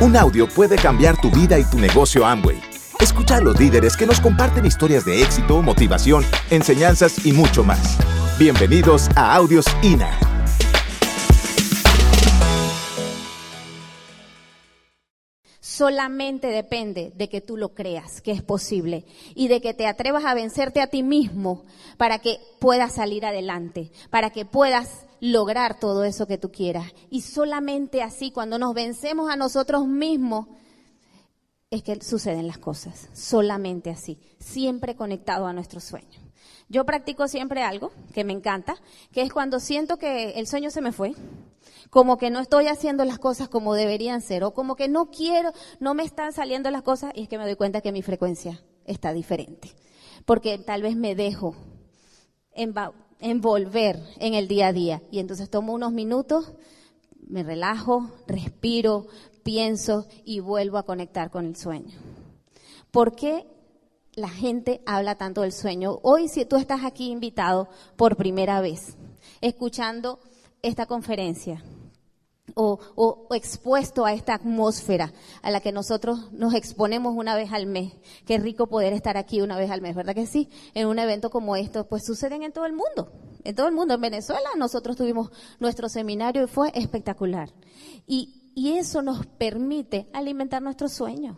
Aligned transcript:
Un 0.00 0.16
audio 0.16 0.46
puede 0.46 0.76
cambiar 0.76 1.20
tu 1.20 1.28
vida 1.28 1.58
y 1.58 1.64
tu 1.64 1.76
negocio 1.76 2.24
Amway. 2.24 2.60
Escucha 3.00 3.38
a 3.38 3.40
los 3.40 3.58
líderes 3.58 3.96
que 3.96 4.06
nos 4.06 4.20
comparten 4.20 4.64
historias 4.64 5.04
de 5.04 5.22
éxito, 5.22 5.60
motivación, 5.60 6.24
enseñanzas 6.50 7.26
y 7.26 7.32
mucho 7.32 7.64
más. 7.64 7.98
Bienvenidos 8.38 9.08
a 9.16 9.34
Audios 9.34 9.66
INA. 9.82 10.16
solamente 15.60 16.48
depende 16.48 17.12
de 17.14 17.28
que 17.28 17.40
tú 17.40 17.56
lo 17.56 17.72
creas, 17.72 18.20
que 18.20 18.32
es 18.32 18.42
posible, 18.42 19.04
y 19.36 19.46
de 19.46 19.60
que 19.60 19.74
te 19.74 19.86
atrevas 19.86 20.24
a 20.24 20.34
vencerte 20.34 20.80
a 20.80 20.88
ti 20.88 21.04
mismo 21.04 21.64
para 21.96 22.18
que 22.18 22.40
puedas 22.58 22.96
salir 22.96 23.24
adelante, 23.24 23.92
para 24.10 24.30
que 24.30 24.44
puedas 24.44 25.06
lograr 25.20 25.78
todo 25.78 26.04
eso 26.04 26.26
que 26.26 26.38
tú 26.38 26.50
quieras. 26.50 26.92
Y 27.10 27.22
solamente 27.22 28.02
así, 28.02 28.30
cuando 28.30 28.58
nos 28.58 28.74
vencemos 28.74 29.30
a 29.30 29.36
nosotros 29.36 29.86
mismos, 29.86 30.46
es 31.70 31.82
que 31.82 32.00
suceden 32.02 32.46
las 32.46 32.58
cosas. 32.58 33.08
Solamente 33.12 33.90
así, 33.90 34.18
siempre 34.38 34.96
conectado 34.96 35.46
a 35.46 35.52
nuestro 35.52 35.80
sueño. 35.80 36.20
Yo 36.68 36.84
practico 36.84 37.28
siempre 37.28 37.62
algo 37.62 37.92
que 38.12 38.24
me 38.24 38.32
encanta, 38.32 38.76
que 39.12 39.22
es 39.22 39.32
cuando 39.32 39.58
siento 39.58 39.96
que 39.96 40.32
el 40.32 40.46
sueño 40.46 40.70
se 40.70 40.82
me 40.82 40.92
fue, 40.92 41.14
como 41.90 42.18
que 42.18 42.30
no 42.30 42.40
estoy 42.40 42.66
haciendo 42.66 43.04
las 43.04 43.18
cosas 43.18 43.48
como 43.48 43.74
deberían 43.74 44.20
ser, 44.20 44.44
o 44.44 44.52
como 44.52 44.76
que 44.76 44.88
no 44.88 45.10
quiero, 45.10 45.52
no 45.80 45.94
me 45.94 46.02
están 46.02 46.32
saliendo 46.32 46.70
las 46.70 46.82
cosas, 46.82 47.12
y 47.14 47.22
es 47.22 47.28
que 47.28 47.38
me 47.38 47.44
doy 47.44 47.56
cuenta 47.56 47.80
que 47.80 47.92
mi 47.92 48.02
frecuencia 48.02 48.62
está 48.84 49.12
diferente. 49.12 49.74
Porque 50.26 50.58
tal 50.58 50.82
vez 50.82 50.96
me 50.96 51.14
dejo 51.14 51.54
envolver 53.20 54.02
en 54.18 54.34
el 54.34 54.48
día 54.48 54.68
a 54.68 54.72
día. 54.72 55.02
Y 55.10 55.18
entonces 55.18 55.50
tomo 55.50 55.72
unos 55.72 55.92
minutos, 55.92 56.52
me 57.26 57.42
relajo, 57.42 58.10
respiro, 58.26 59.06
pienso 59.42 60.06
y 60.24 60.40
vuelvo 60.40 60.78
a 60.78 60.84
conectar 60.84 61.30
con 61.30 61.46
el 61.46 61.56
sueño. 61.56 61.98
¿Por 62.90 63.14
qué 63.14 63.46
la 64.14 64.28
gente 64.28 64.82
habla 64.86 65.16
tanto 65.16 65.42
del 65.42 65.52
sueño? 65.52 65.98
Hoy 66.02 66.28
si 66.28 66.44
tú 66.44 66.56
estás 66.56 66.84
aquí 66.84 67.10
invitado 67.10 67.68
por 67.96 68.16
primera 68.16 68.60
vez, 68.60 68.96
escuchando 69.40 70.18
esta 70.62 70.86
conferencia, 70.86 71.62
o, 72.54 73.28
expuesto 73.34 74.04
a 74.04 74.12
esta 74.12 74.34
atmósfera 74.34 75.12
a 75.42 75.50
la 75.50 75.60
que 75.60 75.72
nosotros 75.72 76.32
nos 76.32 76.54
exponemos 76.54 77.14
una 77.16 77.36
vez 77.36 77.52
al 77.52 77.66
mes. 77.66 77.92
Qué 78.26 78.38
rico 78.38 78.66
poder 78.66 78.92
estar 78.92 79.16
aquí 79.16 79.40
una 79.40 79.56
vez 79.56 79.70
al 79.70 79.80
mes, 79.80 79.94
¿verdad 79.94 80.14
que 80.14 80.26
sí? 80.26 80.48
En 80.74 80.86
un 80.86 80.98
evento 80.98 81.30
como 81.30 81.56
esto, 81.56 81.86
pues 81.86 82.04
suceden 82.04 82.42
en 82.42 82.52
todo 82.52 82.66
el 82.66 82.72
mundo, 82.72 83.12
en 83.44 83.54
todo 83.54 83.68
el 83.68 83.74
mundo. 83.74 83.94
En 83.94 84.00
Venezuela 84.00 84.48
nosotros 84.56 84.96
tuvimos 84.96 85.30
nuestro 85.58 85.88
seminario 85.88 86.44
y 86.44 86.48
fue 86.48 86.70
espectacular. 86.74 87.50
Y, 88.06 88.52
y 88.54 88.72
eso 88.72 89.02
nos 89.02 89.26
permite 89.26 90.08
alimentar 90.12 90.62
nuestros 90.62 90.92
sueños 90.92 91.36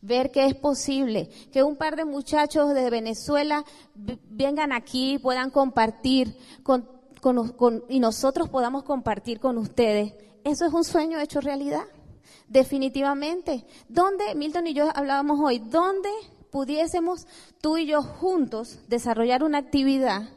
ver 0.00 0.30
que 0.30 0.46
es 0.46 0.54
posible, 0.54 1.28
que 1.52 1.62
un 1.62 1.76
par 1.76 1.96
de 1.96 2.04
muchachos 2.04 2.74
de 2.74 2.90
Venezuela 2.90 3.64
vengan 3.94 4.72
aquí, 4.72 5.18
puedan 5.18 5.50
compartir 5.50 6.36
con, 6.62 6.88
con, 7.34 7.84
y 7.88 7.98
nosotros 8.00 8.48
podamos 8.48 8.84
compartir 8.84 9.40
con 9.40 9.58
ustedes 9.58 10.14
eso 10.46 10.64
es 10.64 10.72
un 10.72 10.84
sueño 10.84 11.18
hecho 11.18 11.40
realidad. 11.40 11.82
Definitivamente. 12.46 13.66
¿Dónde, 13.88 14.36
Milton 14.36 14.68
y 14.68 14.74
yo 14.74 14.88
hablábamos 14.94 15.40
hoy, 15.40 15.58
dónde 15.58 16.08
pudiésemos 16.52 17.26
tú 17.60 17.78
y 17.78 17.86
yo 17.86 18.00
juntos 18.00 18.78
desarrollar 18.86 19.42
una 19.42 19.58
actividad 19.58 20.28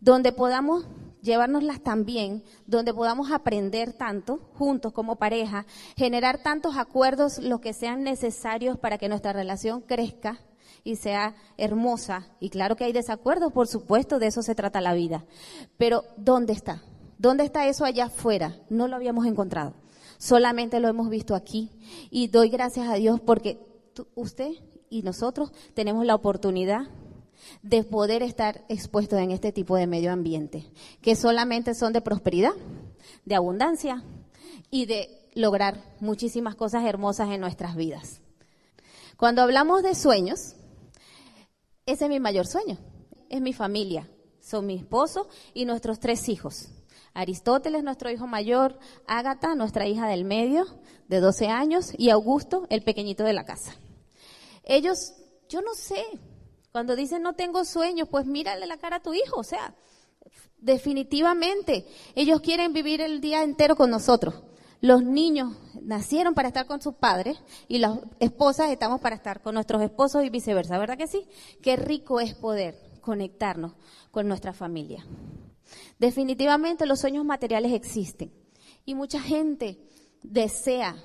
donde 0.00 0.30
podamos 0.30 0.86
llevárnoslas 1.20 1.82
también, 1.82 2.44
donde 2.66 2.94
podamos 2.94 3.32
aprender 3.32 3.92
tanto 3.92 4.38
juntos 4.54 4.92
como 4.92 5.16
pareja, 5.16 5.66
generar 5.96 6.38
tantos 6.38 6.76
acuerdos 6.76 7.38
los 7.38 7.60
que 7.60 7.72
sean 7.72 8.04
necesarios 8.04 8.78
para 8.78 8.98
que 8.98 9.08
nuestra 9.08 9.32
relación 9.32 9.80
crezca 9.80 10.40
y 10.84 10.96
sea 10.96 11.34
hermosa. 11.56 12.28
Y 12.40 12.50
claro 12.50 12.76
que 12.76 12.84
hay 12.84 12.92
desacuerdos, 12.92 13.52
por 13.52 13.66
supuesto, 13.66 14.18
de 14.18 14.28
eso 14.28 14.42
se 14.42 14.54
trata 14.54 14.80
la 14.80 14.94
vida. 14.94 15.24
Pero 15.76 16.04
¿dónde 16.16 16.52
está? 16.52 16.82
¿Dónde 17.18 17.44
está 17.44 17.66
eso 17.66 17.84
allá 17.84 18.06
afuera? 18.06 18.56
No 18.70 18.88
lo 18.88 18.96
habíamos 18.96 19.26
encontrado. 19.26 19.74
Solamente 20.18 20.80
lo 20.80 20.88
hemos 20.88 21.10
visto 21.10 21.34
aquí. 21.34 21.70
Y 22.10 22.28
doy 22.28 22.48
gracias 22.48 22.88
a 22.88 22.94
Dios 22.94 23.20
porque 23.20 23.58
usted 24.14 24.52
y 24.88 25.02
nosotros 25.02 25.52
tenemos 25.74 26.04
la 26.04 26.14
oportunidad 26.14 26.88
de 27.62 27.84
poder 27.84 28.22
estar 28.22 28.64
expuestos 28.68 29.18
en 29.18 29.30
este 29.30 29.52
tipo 29.52 29.76
de 29.76 29.86
medio 29.86 30.12
ambiente, 30.12 30.66
que 31.00 31.16
solamente 31.16 31.74
son 31.74 31.92
de 31.92 32.00
prosperidad, 32.00 32.52
de 33.24 33.34
abundancia 33.34 34.02
y 34.70 34.86
de 34.86 35.08
lograr 35.34 35.82
muchísimas 36.00 36.54
cosas 36.54 36.84
hermosas 36.84 37.30
en 37.30 37.40
nuestras 37.40 37.76
vidas. 37.76 38.20
Cuando 39.16 39.42
hablamos 39.42 39.82
de 39.82 39.94
sueños, 39.94 40.54
ese 41.86 42.04
es 42.04 42.10
mi 42.10 42.20
mayor 42.20 42.46
sueño, 42.46 42.78
es 43.28 43.40
mi 43.40 43.52
familia, 43.52 44.08
son 44.40 44.66
mi 44.66 44.76
esposo 44.76 45.28
y 45.54 45.64
nuestros 45.64 46.00
tres 46.00 46.28
hijos. 46.28 46.68
Aristóteles, 47.12 47.82
nuestro 47.82 48.10
hijo 48.10 48.26
mayor, 48.26 48.78
Ágata, 49.06 49.54
nuestra 49.54 49.86
hija 49.86 50.06
del 50.06 50.24
medio, 50.24 50.64
de 51.08 51.20
12 51.20 51.48
años, 51.48 51.92
y 51.98 52.10
Augusto, 52.10 52.66
el 52.70 52.82
pequeñito 52.82 53.24
de 53.24 53.32
la 53.32 53.44
casa. 53.44 53.74
Ellos, 54.62 55.14
yo 55.48 55.60
no 55.60 55.74
sé, 55.74 56.04
cuando 56.70 56.94
dicen 56.94 57.22
no 57.22 57.34
tengo 57.34 57.64
sueños, 57.64 58.08
pues 58.08 58.26
mírale 58.26 58.66
la 58.66 58.78
cara 58.78 58.96
a 58.96 59.02
tu 59.02 59.12
hijo, 59.12 59.40
o 59.40 59.44
sea, 59.44 59.74
definitivamente, 60.58 61.86
ellos 62.14 62.40
quieren 62.40 62.72
vivir 62.72 63.00
el 63.00 63.20
día 63.20 63.42
entero 63.42 63.74
con 63.74 63.90
nosotros. 63.90 64.34
Los 64.80 65.02
niños 65.02 65.56
nacieron 65.82 66.34
para 66.34 66.48
estar 66.48 66.66
con 66.66 66.80
sus 66.80 66.94
padres 66.94 67.38
y 67.68 67.78
las 67.78 67.98
esposas 68.18 68.70
estamos 68.70 69.00
para 69.00 69.16
estar 69.16 69.42
con 69.42 69.54
nuestros 69.54 69.82
esposos 69.82 70.24
y 70.24 70.30
viceversa, 70.30 70.78
¿verdad 70.78 70.96
que 70.96 71.06
sí? 71.06 71.26
Qué 71.60 71.76
rico 71.76 72.20
es 72.20 72.34
poder 72.34 72.78
conectarnos 73.02 73.72
con 74.10 74.26
nuestra 74.26 74.54
familia. 74.54 75.04
Definitivamente 75.98 76.86
los 76.86 77.00
sueños 77.00 77.26
materiales 77.26 77.72
existen 77.72 78.32
y 78.86 78.94
mucha 78.94 79.20
gente 79.20 79.78
desea 80.22 80.96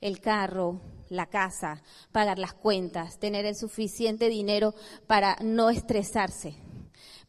el 0.00 0.20
carro, 0.20 0.80
la 1.10 1.26
casa, 1.26 1.82
pagar 2.12 2.38
las 2.38 2.54
cuentas, 2.54 3.18
tener 3.18 3.44
el 3.44 3.56
suficiente 3.56 4.30
dinero 4.30 4.74
para 5.06 5.36
no 5.42 5.68
estresarse. 5.68 6.56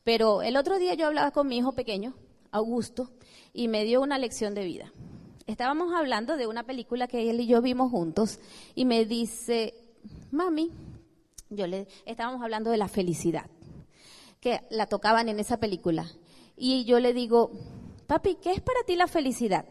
Pero 0.05 0.41
el 0.41 0.55
otro 0.55 0.79
día 0.79 0.93
yo 0.93 1.07
hablaba 1.07 1.31
con 1.31 1.47
mi 1.47 1.57
hijo 1.57 1.73
pequeño, 1.73 2.16
Augusto, 2.51 3.11
y 3.51 3.67
me 3.67 3.83
dio 3.83 4.01
una 4.01 4.17
lección 4.17 4.53
de 4.53 4.63
vida. 4.63 4.93
Estábamos 5.45 5.93
hablando 5.93 6.37
de 6.37 6.47
una 6.47 6.63
película 6.63 7.07
que 7.07 7.29
él 7.29 7.41
y 7.41 7.47
yo 7.47 7.61
vimos 7.61 7.91
juntos 7.91 8.39
y 8.75 8.85
me 8.85 9.05
dice, 9.05 9.73
mami, 10.31 10.71
yo 11.49 11.67
le 11.67 11.87
estábamos 12.05 12.41
hablando 12.41 12.71
de 12.71 12.77
la 12.77 12.87
felicidad, 12.87 13.45
que 14.39 14.61
la 14.69 14.87
tocaban 14.87 15.27
en 15.27 15.39
esa 15.39 15.57
película 15.57 16.09
y 16.55 16.85
yo 16.85 16.99
le 16.99 17.13
digo, 17.13 17.51
papi, 18.07 18.35
¿qué 18.35 18.53
es 18.53 18.61
para 18.61 18.83
ti 18.85 18.95
la 18.95 19.07
felicidad? 19.07 19.65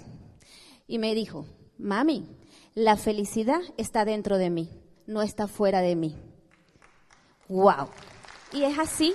Y 0.87 0.99
me 0.99 1.15
dijo, 1.15 1.47
mami, 1.79 2.27
la 2.75 2.97
felicidad 2.97 3.61
está 3.79 4.05
dentro 4.05 4.37
de 4.37 4.51
mí, 4.51 4.69
no 5.07 5.23
está 5.23 5.47
fuera 5.47 5.81
de 5.81 5.97
mí. 5.97 6.17
¡Wow! 7.49 7.89
Y 8.53 8.65
es 8.65 8.79
así. 8.79 9.15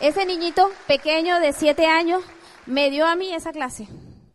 Ese 0.00 0.24
niñito 0.24 0.70
pequeño 0.86 1.40
de 1.40 1.52
siete 1.52 1.86
años 1.86 2.22
me 2.66 2.90
dio 2.90 3.06
a 3.06 3.16
mí 3.16 3.32
esa 3.32 3.52
clase. 3.52 3.88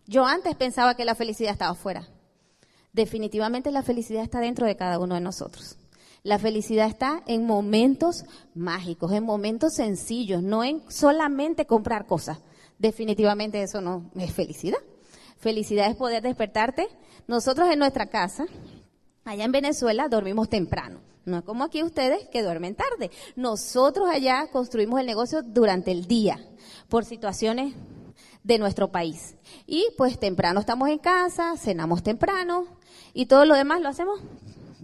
Yo 0.10 0.26
antes 0.26 0.56
pensaba 0.56 0.96
que 0.96 1.06
la 1.06 1.14
felicidad 1.14 1.52
estaba 1.52 1.76
fuera. 1.76 2.08
Definitivamente 2.94 3.70
la 3.70 3.84
felicidad 3.84 4.24
está 4.24 4.40
dentro 4.40 4.66
de 4.66 4.76
cada 4.76 4.98
uno 4.98 5.14
de 5.14 5.22
nosotros. 5.22 5.78
La 6.24 6.40
felicidad 6.40 6.88
está 6.88 7.22
en 7.28 7.46
momentos 7.46 8.26
mágicos, 8.56 9.12
en 9.12 9.24
momentos 9.24 9.76
sencillos, 9.76 10.42
no 10.42 10.64
en 10.64 10.82
solamente 10.90 11.68
comprar 11.68 12.08
cosas. 12.08 12.40
Definitivamente 12.80 13.62
eso 13.62 13.82
no 13.82 14.10
es 14.16 14.34
felicidad. 14.34 14.80
Felicidad 15.38 15.92
es 15.92 15.96
poder 15.96 16.24
despertarte. 16.24 16.88
Nosotros 17.28 17.70
en 17.70 17.78
nuestra 17.78 18.08
casa, 18.08 18.48
allá 19.26 19.44
en 19.44 19.52
Venezuela, 19.52 20.08
dormimos 20.08 20.50
temprano. 20.50 21.02
No 21.26 21.38
es 21.38 21.44
como 21.44 21.66
aquí 21.66 21.84
ustedes 21.84 22.28
que 22.30 22.42
duermen 22.42 22.74
tarde. 22.74 23.12
Nosotros 23.36 24.10
allá 24.10 24.48
construimos 24.52 25.00
el 25.02 25.06
negocio 25.06 25.44
durante 25.44 25.92
el 25.92 26.08
día 26.08 26.40
por 26.88 27.06
situaciones 27.06 27.76
de 28.44 28.58
nuestro 28.58 28.92
país. 28.92 29.36
Y 29.66 29.88
pues 29.98 30.20
temprano 30.20 30.60
estamos 30.60 30.90
en 30.90 31.00
casa, 31.00 31.58
cenamos 31.58 32.04
temprano 32.04 32.66
y 33.14 33.26
todo 33.26 33.46
lo 33.46 33.56
demás 33.56 33.82
lo 33.82 33.90
hacemos 33.90 34.20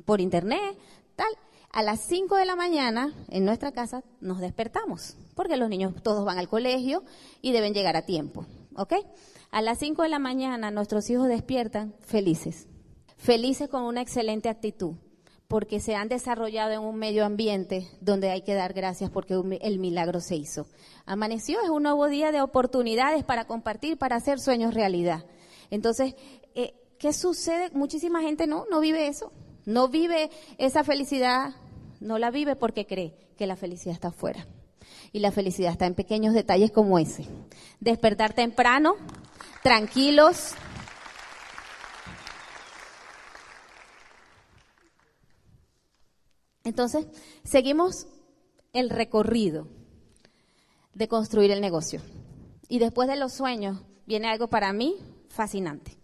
por 0.05 0.21
internet, 0.21 0.77
tal. 1.15 1.27
A 1.71 1.83
las 1.83 1.99
5 2.01 2.37
de 2.37 2.45
la 2.45 2.55
mañana 2.55 3.13
en 3.27 3.43
nuestra 3.43 3.73
casa 3.73 4.03
nos 4.21 4.39
despertamos, 4.39 5.17
porque 5.35 5.57
los 5.57 5.67
niños 5.67 5.93
todos 6.03 6.23
van 6.23 6.37
al 6.37 6.47
colegio 6.47 7.03
y 7.41 7.51
deben 7.51 7.73
llegar 7.73 7.97
a 7.97 8.05
tiempo, 8.05 8.45
¿ok? 8.77 8.93
A 9.51 9.61
las 9.61 9.79
5 9.79 10.03
de 10.03 10.09
la 10.09 10.19
mañana 10.19 10.71
nuestros 10.71 11.09
hijos 11.09 11.27
despiertan 11.27 11.93
felices, 11.99 12.67
felices 13.17 13.67
con 13.67 13.83
una 13.83 14.01
excelente 14.01 14.47
actitud, 14.47 14.95
porque 15.47 15.79
se 15.79 15.95
han 15.95 16.09
desarrollado 16.09 16.71
en 16.71 16.79
un 16.79 16.97
medio 16.97 17.25
ambiente 17.25 17.87
donde 18.01 18.31
hay 18.31 18.41
que 18.41 18.55
dar 18.55 18.73
gracias 18.73 19.09
porque 19.09 19.35
el 19.61 19.79
milagro 19.79 20.19
se 20.19 20.35
hizo. 20.35 20.67
Amaneció, 21.05 21.61
es 21.61 21.69
un 21.69 21.83
nuevo 21.83 22.07
día 22.07 22.31
de 22.31 22.41
oportunidades 22.41 23.23
para 23.23 23.45
compartir, 23.45 23.97
para 23.97 24.15
hacer 24.15 24.39
sueños 24.39 24.73
realidad. 24.73 25.25
Entonces, 25.69 26.15
eh, 26.55 26.73
¿qué 26.97 27.13
sucede? 27.13 27.69
Muchísima 27.73 28.21
gente 28.21 28.47
no, 28.47 28.65
no 28.69 28.79
vive 28.79 29.07
eso. 29.07 29.31
No 29.65 29.87
vive 29.87 30.29
esa 30.57 30.83
felicidad, 30.83 31.55
no 31.99 32.19
la 32.19 32.29
vive 32.31 32.55
porque 32.55 32.85
cree 32.85 33.15
que 33.37 33.47
la 33.47 33.55
felicidad 33.55 33.93
está 33.93 34.09
afuera. 34.09 34.47
Y 35.11 35.19
la 35.19 35.31
felicidad 35.31 35.71
está 35.71 35.85
en 35.85 35.95
pequeños 35.95 36.33
detalles 36.33 36.71
como 36.71 36.99
ese. 36.99 37.25
Despertar 37.79 38.33
temprano, 38.33 38.95
tranquilos. 39.63 40.53
Entonces, 46.65 47.07
seguimos 47.43 48.07
el 48.73 48.89
recorrido 48.89 49.67
de 50.93 51.07
construir 51.07 51.51
el 51.51 51.61
negocio. 51.61 52.01
Y 52.67 52.79
después 52.79 53.07
de 53.07 53.15
los 53.15 53.33
sueños 53.33 53.79
viene 54.05 54.27
algo 54.27 54.49
para 54.49 54.73
mí 54.73 54.97
fascinante, 55.29 55.95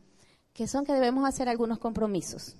que 0.54 0.68
son 0.68 0.86
que 0.86 0.94
debemos 0.94 1.28
hacer 1.28 1.50
algunos 1.50 1.80
compromisos. 1.80 2.56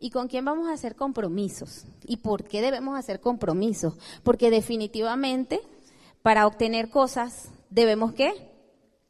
¿Y 0.00 0.10
con 0.10 0.26
quién 0.26 0.44
vamos 0.44 0.68
a 0.68 0.72
hacer 0.72 0.96
compromisos? 0.96 1.84
¿Y 2.04 2.16
por 2.16 2.44
qué 2.44 2.60
debemos 2.60 2.98
hacer 2.98 3.20
compromisos? 3.20 3.94
Porque 4.24 4.50
definitivamente 4.50 5.60
para 6.22 6.46
obtener 6.46 6.88
cosas 6.88 7.50
debemos 7.70 8.12
qué? 8.14 8.32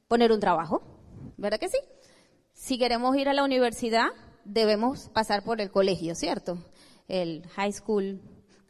Poner 0.08 0.32
un 0.32 0.40
trabajo, 0.40 0.82
¿verdad 1.38 1.58
que 1.58 1.68
sí? 1.68 1.78
Si 2.52 2.78
queremos 2.78 3.16
ir 3.16 3.28
a 3.28 3.32
la 3.32 3.44
universidad, 3.44 4.08
debemos 4.44 5.08
pasar 5.10 5.42
por 5.44 5.60
el 5.60 5.70
colegio, 5.70 6.14
¿cierto? 6.14 6.58
El 7.12 7.46
high 7.56 7.72
school, 7.72 8.20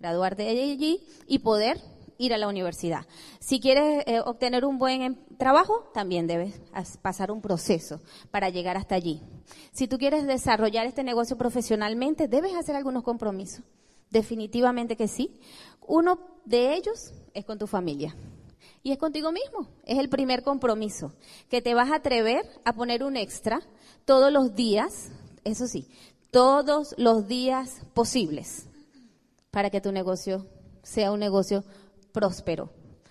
graduar 0.00 0.34
de 0.34 0.48
allí 0.48 1.00
y 1.28 1.38
poder 1.38 1.80
ir 2.18 2.34
a 2.34 2.38
la 2.38 2.48
universidad. 2.48 3.06
Si 3.38 3.60
quieres 3.60 4.02
eh, 4.06 4.20
obtener 4.20 4.64
un 4.64 4.78
buen 4.78 5.02
em, 5.02 5.16
trabajo, 5.38 5.90
también 5.94 6.26
debes 6.26 6.60
pasar 7.02 7.30
un 7.30 7.40
proceso 7.40 8.00
para 8.32 8.50
llegar 8.50 8.76
hasta 8.76 8.96
allí. 8.96 9.22
Si 9.72 9.86
tú 9.86 9.96
quieres 9.96 10.26
desarrollar 10.26 10.86
este 10.86 11.04
negocio 11.04 11.38
profesionalmente, 11.38 12.26
debes 12.26 12.54
hacer 12.54 12.74
algunos 12.74 13.04
compromisos. 13.04 13.64
Definitivamente 14.10 14.96
que 14.96 15.06
sí. 15.06 15.40
Uno 15.86 16.18
de 16.44 16.74
ellos 16.74 17.14
es 17.34 17.44
con 17.44 17.58
tu 17.58 17.66
familia. 17.68 18.14
Y 18.82 18.90
es 18.90 18.98
contigo 18.98 19.30
mismo. 19.30 19.68
Es 19.84 19.98
el 19.98 20.08
primer 20.08 20.42
compromiso. 20.42 21.12
Que 21.48 21.62
te 21.62 21.74
vas 21.74 21.90
a 21.90 21.96
atrever 21.96 22.44
a 22.64 22.72
poner 22.72 23.04
un 23.04 23.16
extra 23.16 23.60
todos 24.04 24.32
los 24.32 24.54
días, 24.54 25.10
eso 25.44 25.66
sí, 25.66 25.88
todos 26.32 26.94
los 26.96 27.28
días 27.28 27.82
posibles 27.92 28.66
para 29.50 29.68
que 29.68 29.82
tu 29.82 29.92
negocio 29.92 30.46
sea 30.82 31.12
un 31.12 31.20
negocio 31.20 31.62
próspero, 32.10 32.70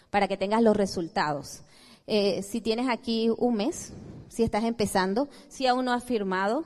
para 0.09 0.27
que 0.27 0.37
tengas 0.37 0.63
los 0.63 0.75
resultados. 0.75 1.61
Eh, 2.07 2.41
si 2.41 2.61
tienes 2.61 2.89
aquí 2.89 3.29
un 3.37 3.55
mes, 3.55 3.93
si 4.27 4.41
estás 4.43 4.63
empezando, 4.63 5.29
si 5.47 5.67
aún 5.67 5.85
no 5.85 5.93
has 5.93 6.03
firmado, 6.03 6.65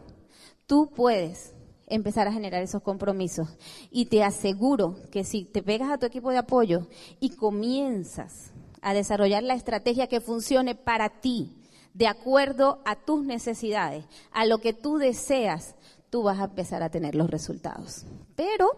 tú 0.66 0.90
puedes 0.96 1.54
empezar 1.88 2.26
a 2.28 2.34
generar 2.34 2.64
esos 2.64 2.82
compromisos. 2.82 3.50
Y 3.92 4.06
te 4.06 4.24
aseguro 4.24 4.96
que 5.12 5.26
si 5.26 5.44
te 5.44 5.62
pegas 5.62 5.92
a 5.92 5.98
tu 5.98 6.06
equipo 6.06 6.32
de 6.32 6.38
apoyo 6.38 6.88
y 7.20 7.32
comienzas 7.32 8.54
a 8.82 8.94
desarrollar 8.94 9.44
la 9.44 9.56
estrategia 9.56 10.08
que 10.08 10.22
funcione 10.22 10.74
para 10.74 11.20
ti, 11.20 11.52
de 11.94 12.08
acuerdo 12.08 12.82
a 12.86 12.96
tus 12.96 13.26
necesidades, 13.26 14.06
a 14.32 14.46
lo 14.46 14.60
que 14.60 14.74
tú 14.74 14.98
deseas, 14.98 15.76
tú 16.16 16.24
vas 16.24 16.40
a 16.40 16.46
empezar 16.46 16.82
a 16.82 16.90
tener 16.90 17.14
los 17.14 17.30
resultados. 17.30 18.06
Pero 18.38 18.72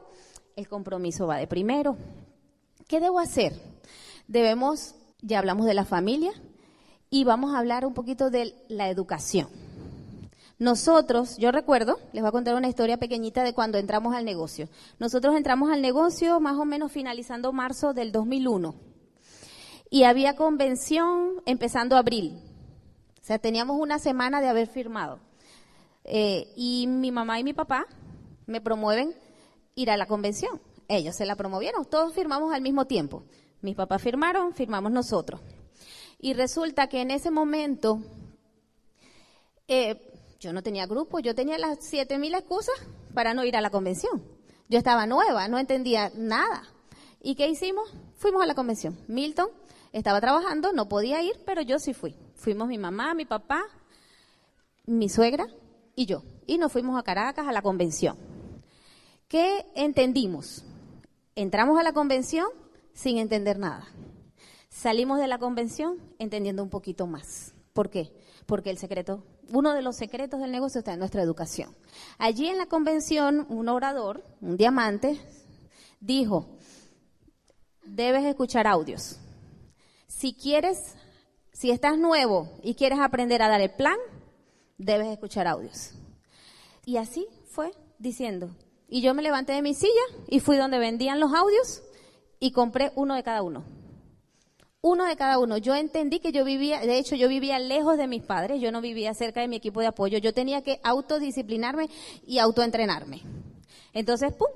el 0.56 0.68
compromiso 0.68 1.28
va 1.28 1.38
de 1.38 1.46
primero. 1.46 1.96
¿Qué 2.88 3.00
debo 3.00 3.20
hacer? 3.20 3.54
Debemos, 4.28 4.96
ya 5.22 5.38
hablamos 5.38 5.68
de 5.68 5.76
la 5.76 5.86
familia 5.86 6.32
y 7.12 7.26
vamos 7.26 7.54
a 7.54 7.60
hablar 7.60 7.86
un 7.86 7.94
poquito 7.94 8.32
de 8.32 8.56
la 8.70 8.90
educación. 8.90 9.50
Nosotros, 10.58 11.38
yo 11.38 11.52
recuerdo, 11.52 12.00
les 12.12 12.24
voy 12.24 12.30
a 12.30 12.32
contar 12.32 12.56
una 12.56 12.70
historia 12.70 12.98
pequeñita 12.98 13.44
de 13.44 13.54
cuando 13.54 13.78
entramos 13.78 14.16
al 14.16 14.26
negocio. 14.26 14.68
Nosotros 14.98 15.36
entramos 15.36 15.70
al 15.70 15.84
negocio 15.84 16.40
más 16.40 16.58
o 16.58 16.66
menos 16.66 16.92
finalizando 16.92 17.54
marzo 17.54 17.94
del 17.94 18.12
2001 18.12 18.74
y 19.92 20.06
había 20.06 20.36
convención 20.36 21.34
empezando 21.46 21.98
abril. 21.98 22.42
O 23.22 23.24
sea, 23.24 23.38
teníamos 23.38 23.80
una 23.80 24.00
semana 24.00 24.42
de 24.42 24.48
haber 24.48 24.66
firmado. 24.66 25.27
Eh, 26.08 26.52
y 26.56 26.88
mi 26.88 27.12
mamá 27.12 27.40
y 27.40 27.44
mi 27.44 27.54
papá 27.54 27.86
me 28.46 28.62
promueven 28.62 29.14
ir 29.76 29.92
a 29.92 29.98
la 29.98 30.08
convención 30.08 30.60
ellos 30.88 31.16
se 31.16 31.26
la 31.26 31.36
promovieron, 31.36 31.86
todos 31.86 32.14
firmamos 32.14 32.54
al 32.54 32.62
mismo 32.62 32.86
tiempo. 32.86 33.24
Mis 33.62 33.76
papás 33.76 34.02
firmaron, 34.02 34.54
firmamos 34.54 34.92
nosotros. 34.92 35.42
Y 36.20 36.34
resulta 36.34 36.88
que 36.88 37.02
en 37.02 37.12
ese 37.12 37.30
momento 37.30 38.02
eh, 39.68 40.02
yo 40.40 40.54
no 40.54 40.64
tenía 40.64 40.86
grupo, 40.86 41.20
yo 41.20 41.36
tenía 41.36 41.58
las 41.58 41.80
siete 41.82 42.18
mil 42.18 42.34
excusas 42.34 42.76
para 43.14 43.34
no 43.34 43.44
ir 43.44 43.58
a 43.58 43.62
la 43.62 43.70
convención. 43.70 44.24
Yo 44.70 44.78
estaba 44.78 45.06
nueva, 45.06 45.48
no 45.48 45.60
entendía 45.60 46.12
nada. 46.16 46.64
¿Y 47.22 47.36
qué 47.36 47.48
hicimos? 47.48 47.90
Fuimos 48.16 48.42
a 48.42 48.46
la 48.46 48.56
convención. 48.56 48.98
Milton 49.08 49.50
estaba 49.92 50.22
trabajando, 50.22 50.72
no 50.72 50.88
podía 50.88 51.22
ir, 51.22 51.34
pero 51.46 51.62
yo 51.62 51.80
sí 51.80 51.94
fui. 51.94 52.16
Fuimos 52.36 52.68
mi 52.68 52.78
mamá, 52.78 53.14
mi 53.14 53.26
papá, 53.26 53.64
mi 54.86 55.10
suegra 55.10 55.48
y 55.98 56.06
yo. 56.06 56.24
Y 56.46 56.58
nos 56.58 56.72
fuimos 56.72 56.98
a 56.98 57.04
Caracas 57.04 57.46
a 57.46 57.52
la 57.52 57.62
convención. 57.62 58.16
¿Qué 59.28 59.66
entendimos? 59.76 60.64
entramos 61.38 61.80
a 61.80 61.84
la 61.84 61.94
convención 61.94 62.48
sin 62.94 63.20
entender 63.20 63.60
nada. 63.60 63.88
Salimos 64.70 65.20
de 65.20 65.28
la 65.28 65.38
convención 65.38 65.98
entendiendo 66.18 66.64
un 66.64 66.70
poquito 66.70 67.06
más. 67.06 67.54
¿Por 67.74 67.92
qué? 67.92 68.12
Porque 68.48 68.72
el 68.72 68.80
secreto, 68.80 69.24
uno 69.52 69.74
de 69.74 69.84
los 69.84 69.96
secretos 69.96 70.42
del 70.42 70.52
negocio 70.52 70.80
está 70.80 70.94
en 70.94 71.00
nuestra 71.00 71.22
educación. 71.22 71.76
Allí 72.18 72.48
en 72.48 72.58
la 72.58 72.66
convención, 72.66 73.46
un 73.50 73.70
orador, 73.70 74.26
un 74.42 74.58
diamante, 74.58 75.22
dijo, 76.00 76.58
debes 77.84 78.26
escuchar 78.26 78.66
audios. 78.66 79.20
Si 80.08 80.34
quieres, 80.34 80.96
si 81.54 81.70
estás 81.70 82.00
nuevo 82.00 82.50
y 82.64 82.74
quieres 82.74 83.00
aprender 83.00 83.44
a 83.44 83.50
dar 83.50 83.62
el 83.62 83.70
plan, 83.70 83.98
debes 84.78 85.08
escuchar 85.08 85.48
audios. 85.48 85.92
Y 86.86 86.98
así 86.98 87.28
fue 87.46 87.72
diciendo, 88.00 88.50
y 88.88 89.02
yo 89.02 89.14
me 89.14 89.22
levanté 89.22 89.54
de 89.54 89.62
mi 89.62 89.74
silla 89.74 89.92
y 90.28 90.40
fui 90.40 90.58
donde 90.58 90.80
vendían 90.80 91.20
los 91.20 91.34
audios 91.34 91.82
y 92.40 92.52
compré 92.52 92.92
uno 92.96 93.16
de 93.16 93.24
cada 93.24 93.42
uno. 93.42 93.64
Uno 94.82 95.06
de 95.06 95.18
cada 95.18 95.40
uno. 95.40 95.58
Yo 95.58 95.76
entendí 95.76 96.20
que 96.20 96.32
yo 96.32 96.46
vivía, 96.46 96.80
de 96.80 96.98
hecho 96.98 97.16
yo 97.16 97.28
vivía 97.28 97.60
lejos 97.60 97.98
de 97.98 98.08
mis 98.08 98.24
padres, 98.24 98.62
yo 98.62 98.72
no 98.72 98.80
vivía 98.80 99.14
cerca 99.14 99.42
de 99.42 99.48
mi 99.48 99.58
equipo 99.58 99.82
de 99.82 99.88
apoyo, 99.88 100.18
yo 100.20 100.34
tenía 100.34 100.62
que 100.62 100.80
autodisciplinarme 100.84 101.90
y 102.26 102.40
autoentrenarme. 102.40 103.24
Entonces, 103.94 104.34
pum, 104.34 104.48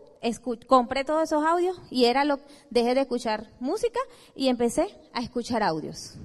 compré 0.67 1.03
todos 1.03 1.23
esos 1.23 1.43
audios 1.43 1.77
y 1.89 2.05
era 2.05 2.23
lo, 2.23 2.39
dejé 2.69 2.93
de 2.93 3.01
escuchar 3.01 3.49
música 3.59 3.99
y 4.35 4.47
empecé 4.47 4.87
a 5.13 5.21
escuchar 5.21 5.63
audios. 5.63 6.17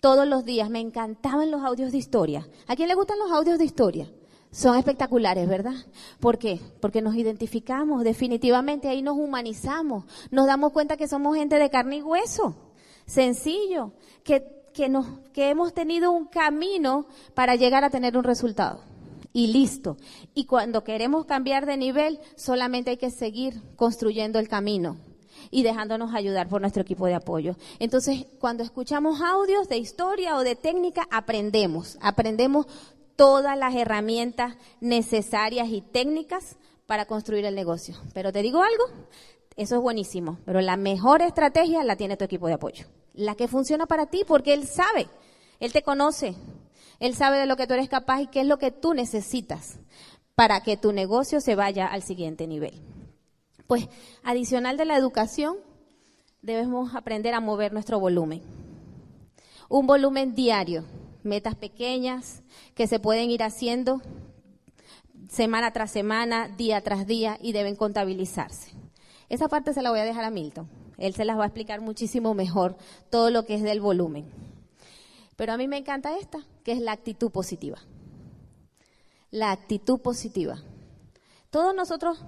Todos 0.00 0.26
los 0.26 0.44
días 0.44 0.70
me 0.70 0.80
encantaban 0.80 1.50
los 1.50 1.62
audios 1.62 1.92
de 1.92 1.98
historia. 1.98 2.46
¿A 2.66 2.76
quién 2.76 2.88
le 2.88 2.94
gustan 2.94 3.18
los 3.18 3.30
audios 3.30 3.58
de 3.58 3.64
historia? 3.64 4.12
Son 4.50 4.76
espectaculares, 4.76 5.48
¿verdad? 5.48 5.74
¿Por 6.20 6.38
qué? 6.38 6.60
Porque 6.80 7.02
nos 7.02 7.16
identificamos, 7.16 8.04
definitivamente 8.04 8.88
ahí 8.88 9.02
nos 9.02 9.16
humanizamos, 9.16 10.04
nos 10.30 10.46
damos 10.46 10.72
cuenta 10.72 10.96
que 10.96 11.08
somos 11.08 11.36
gente 11.36 11.58
de 11.58 11.70
carne 11.70 11.96
y 11.96 12.02
hueso, 12.02 12.56
sencillo, 13.06 13.92
que, 14.22 14.46
que, 14.72 14.90
que 15.32 15.50
hemos 15.50 15.74
tenido 15.74 16.12
un 16.12 16.26
camino 16.26 17.06
para 17.34 17.56
llegar 17.56 17.84
a 17.84 17.90
tener 17.90 18.16
un 18.16 18.24
resultado. 18.24 18.80
Y 19.32 19.48
listo. 19.48 19.98
Y 20.34 20.46
cuando 20.46 20.84
queremos 20.84 21.26
cambiar 21.26 21.66
de 21.66 21.76
nivel, 21.76 22.18
solamente 22.36 22.90
hay 22.90 22.96
que 22.96 23.10
seguir 23.10 23.60
construyendo 23.76 24.38
el 24.38 24.48
camino 24.48 24.96
y 25.50 25.62
dejándonos 25.62 26.14
ayudar 26.14 26.48
por 26.48 26.60
nuestro 26.60 26.82
equipo 26.82 27.06
de 27.06 27.14
apoyo. 27.14 27.56
Entonces, 27.78 28.26
cuando 28.38 28.62
escuchamos 28.62 29.20
audios 29.20 29.68
de 29.68 29.78
historia 29.78 30.36
o 30.36 30.42
de 30.42 30.56
técnica, 30.56 31.06
aprendemos, 31.10 31.98
aprendemos 32.00 32.66
todas 33.16 33.58
las 33.58 33.74
herramientas 33.74 34.56
necesarias 34.80 35.68
y 35.70 35.80
técnicas 35.80 36.56
para 36.86 37.06
construir 37.06 37.44
el 37.44 37.54
negocio. 37.54 37.96
Pero 38.14 38.32
te 38.32 38.42
digo 38.42 38.62
algo, 38.62 38.84
eso 39.56 39.76
es 39.76 39.80
buenísimo, 39.80 40.38
pero 40.44 40.60
la 40.60 40.76
mejor 40.76 41.22
estrategia 41.22 41.82
la 41.82 41.96
tiene 41.96 42.16
tu 42.16 42.24
equipo 42.24 42.46
de 42.46 42.54
apoyo. 42.54 42.86
La 43.14 43.34
que 43.34 43.48
funciona 43.48 43.86
para 43.86 44.06
ti 44.06 44.22
porque 44.26 44.54
él 44.54 44.66
sabe, 44.66 45.08
él 45.60 45.72
te 45.72 45.82
conoce, 45.82 46.34
él 47.00 47.14
sabe 47.14 47.38
de 47.38 47.46
lo 47.46 47.56
que 47.56 47.66
tú 47.66 47.74
eres 47.74 47.88
capaz 47.88 48.20
y 48.20 48.26
qué 48.26 48.40
es 48.40 48.46
lo 48.46 48.58
que 48.58 48.70
tú 48.70 48.94
necesitas 48.94 49.78
para 50.34 50.60
que 50.62 50.76
tu 50.76 50.92
negocio 50.92 51.40
se 51.40 51.54
vaya 51.54 51.86
al 51.86 52.02
siguiente 52.02 52.46
nivel. 52.46 52.82
Pues 53.66 53.88
adicional 54.22 54.76
de 54.76 54.84
la 54.84 54.96
educación, 54.96 55.56
debemos 56.42 56.94
aprender 56.94 57.34
a 57.34 57.40
mover 57.40 57.72
nuestro 57.72 57.98
volumen. 57.98 58.42
Un 59.68 59.86
volumen 59.86 60.34
diario 60.34 60.84
metas 61.26 61.56
pequeñas 61.56 62.42
que 62.74 62.86
se 62.86 63.00
pueden 63.00 63.30
ir 63.30 63.42
haciendo 63.42 64.00
semana 65.28 65.72
tras 65.72 65.90
semana, 65.90 66.48
día 66.48 66.80
tras 66.80 67.06
día 67.06 67.36
y 67.42 67.52
deben 67.52 67.76
contabilizarse. 67.76 68.72
Esa 69.28 69.48
parte 69.48 69.74
se 69.74 69.82
la 69.82 69.90
voy 69.90 69.98
a 69.98 70.04
dejar 70.04 70.24
a 70.24 70.30
Milton. 70.30 70.68
Él 70.98 71.14
se 71.14 71.24
las 71.24 71.36
va 71.36 71.42
a 71.42 71.46
explicar 71.46 71.80
muchísimo 71.80 72.32
mejor 72.32 72.76
todo 73.10 73.30
lo 73.30 73.44
que 73.44 73.56
es 73.56 73.62
del 73.62 73.80
volumen. 73.80 74.30
Pero 75.34 75.52
a 75.52 75.56
mí 75.56 75.68
me 75.68 75.76
encanta 75.76 76.16
esta, 76.16 76.38
que 76.64 76.72
es 76.72 76.80
la 76.80 76.92
actitud 76.92 77.30
positiva. 77.30 77.78
La 79.30 79.50
actitud 79.50 80.00
positiva. 80.00 80.62
Todos 81.50 81.74
nosotros, 81.74 82.24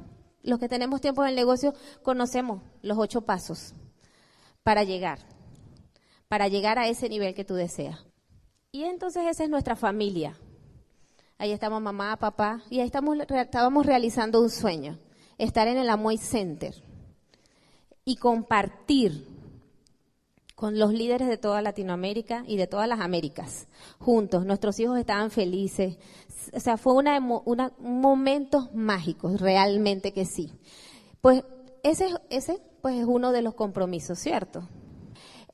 los 0.48 0.58
que 0.58 0.68
tenemos 0.68 1.00
tiempo 1.00 1.22
en 1.22 1.30
el 1.30 1.36
negocio, 1.36 1.74
conocemos 2.02 2.62
los 2.82 2.98
ocho 2.98 3.20
pasos 3.22 3.74
para 4.62 4.82
llegar, 4.82 5.18
para 6.26 6.48
llegar 6.48 6.78
a 6.78 6.88
ese 6.88 7.08
nivel 7.08 7.34
que 7.34 7.44
tú 7.44 7.54
deseas. 7.54 8.04
Y 8.72 8.84
entonces 8.84 9.24
esa 9.26 9.44
es 9.44 9.50
nuestra 9.50 9.76
familia. 9.76 10.36
Ahí 11.36 11.52
estamos 11.52 11.80
mamá, 11.80 12.16
papá, 12.16 12.62
y 12.68 12.80
ahí 12.80 12.86
estamos, 12.86 13.16
estábamos 13.28 13.86
realizando 13.86 14.40
un 14.40 14.50
sueño, 14.50 14.98
estar 15.36 15.68
en 15.68 15.76
el 15.76 15.88
Amoy 15.88 16.16
Center 16.16 16.74
y 18.04 18.16
compartir 18.16 19.26
con 20.58 20.76
los 20.76 20.92
líderes 20.92 21.28
de 21.28 21.38
toda 21.38 21.62
Latinoamérica 21.62 22.42
y 22.44 22.56
de 22.56 22.66
todas 22.66 22.88
las 22.88 22.98
Américas, 22.98 23.68
juntos. 24.00 24.44
Nuestros 24.44 24.80
hijos 24.80 24.98
estaban 24.98 25.30
felices. 25.30 25.98
O 26.52 26.58
sea, 26.58 26.76
fue 26.76 26.94
una, 26.94 27.16
una, 27.44 27.70
momentos 27.78 28.74
mágicos, 28.74 29.40
realmente 29.40 30.12
que 30.12 30.24
sí. 30.26 30.52
Pues 31.20 31.44
ese, 31.84 32.08
ese 32.28 32.60
pues 32.82 32.96
es 32.96 33.04
uno 33.06 33.30
de 33.30 33.42
los 33.42 33.54
compromisos, 33.54 34.18
¿cierto? 34.18 34.68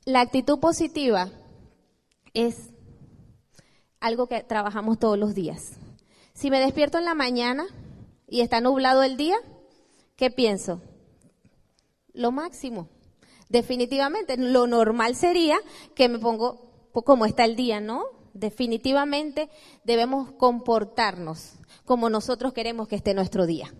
La 0.05 0.21
actitud 0.21 0.59
positiva 0.59 1.29
es 2.33 2.71
algo 3.99 4.25
que 4.25 4.41
trabajamos 4.41 4.97
todos 4.97 5.19
los 5.19 5.35
días. 5.35 5.73
Si 6.33 6.49
me 6.49 6.59
despierto 6.59 6.97
en 6.97 7.05
la 7.05 7.13
mañana 7.13 7.67
y 8.27 8.41
está 8.41 8.59
nublado 8.59 9.03
el 9.03 9.17
día, 9.17 9.37
¿qué 10.15 10.31
pienso? 10.31 10.81
Lo 12.11 12.31
máximo. 12.31 12.89
Definitivamente, 13.49 14.37
lo 14.37 14.67
normal 14.67 15.15
sería 15.15 15.57
que 15.93 16.09
me 16.09 16.19
pongo 16.19 16.89
como 16.91 17.25
está 17.25 17.45
el 17.45 17.55
día, 17.55 17.79
¿no? 17.79 18.03
Definitivamente 18.33 19.49
debemos 19.83 20.31
comportarnos 20.31 21.53
como 21.85 22.09
nosotros 22.09 22.53
queremos 22.53 22.87
que 22.87 22.95
esté 22.95 23.13
nuestro 23.13 23.45
día. 23.45 23.73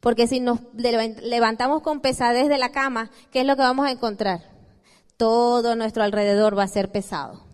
Porque 0.00 0.26
si 0.26 0.40
nos 0.40 0.60
levantamos 0.74 1.82
con 1.82 2.00
pesadez 2.00 2.48
de 2.48 2.58
la 2.58 2.70
cama, 2.70 3.10
¿qué 3.30 3.40
es 3.40 3.46
lo 3.46 3.56
que 3.56 3.62
vamos 3.62 3.86
a 3.86 3.90
encontrar? 3.90 4.40
Todo 5.16 5.76
nuestro 5.76 6.02
alrededor 6.02 6.58
va 6.58 6.64
a 6.64 6.68
ser 6.68 6.90
pesado. 6.90 7.44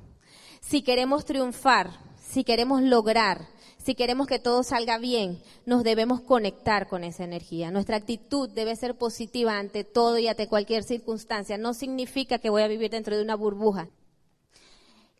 Si 0.61 0.83
queremos 0.83 1.25
triunfar, 1.25 1.91
si 2.21 2.45
queremos 2.45 2.83
lograr, 2.83 3.49
si 3.85 3.97
queremos 3.97 4.29
que 4.29 4.39
todo 4.39 4.63
salga 4.63 4.99
bien, 4.99 5.43
nos 5.67 5.83
debemos 5.83 6.21
conectar 6.21 6.89
con 6.89 7.03
esa 7.03 7.25
energía. 7.25 7.71
Nuestra 7.71 7.97
actitud 7.97 8.49
debe 8.49 8.77
ser 8.77 8.97
positiva 8.97 9.59
ante 9.59 9.83
todo 9.83 10.19
y 10.19 10.29
ante 10.29 10.47
cualquier 10.47 10.85
circunstancia. 10.85 11.59
No 11.59 11.75
significa 11.75 12.39
que 12.39 12.51
voy 12.51 12.63
a 12.63 12.69
vivir 12.69 12.91
dentro 12.91 13.17
de 13.17 13.23
una 13.23 13.35
burbuja. 13.35 13.89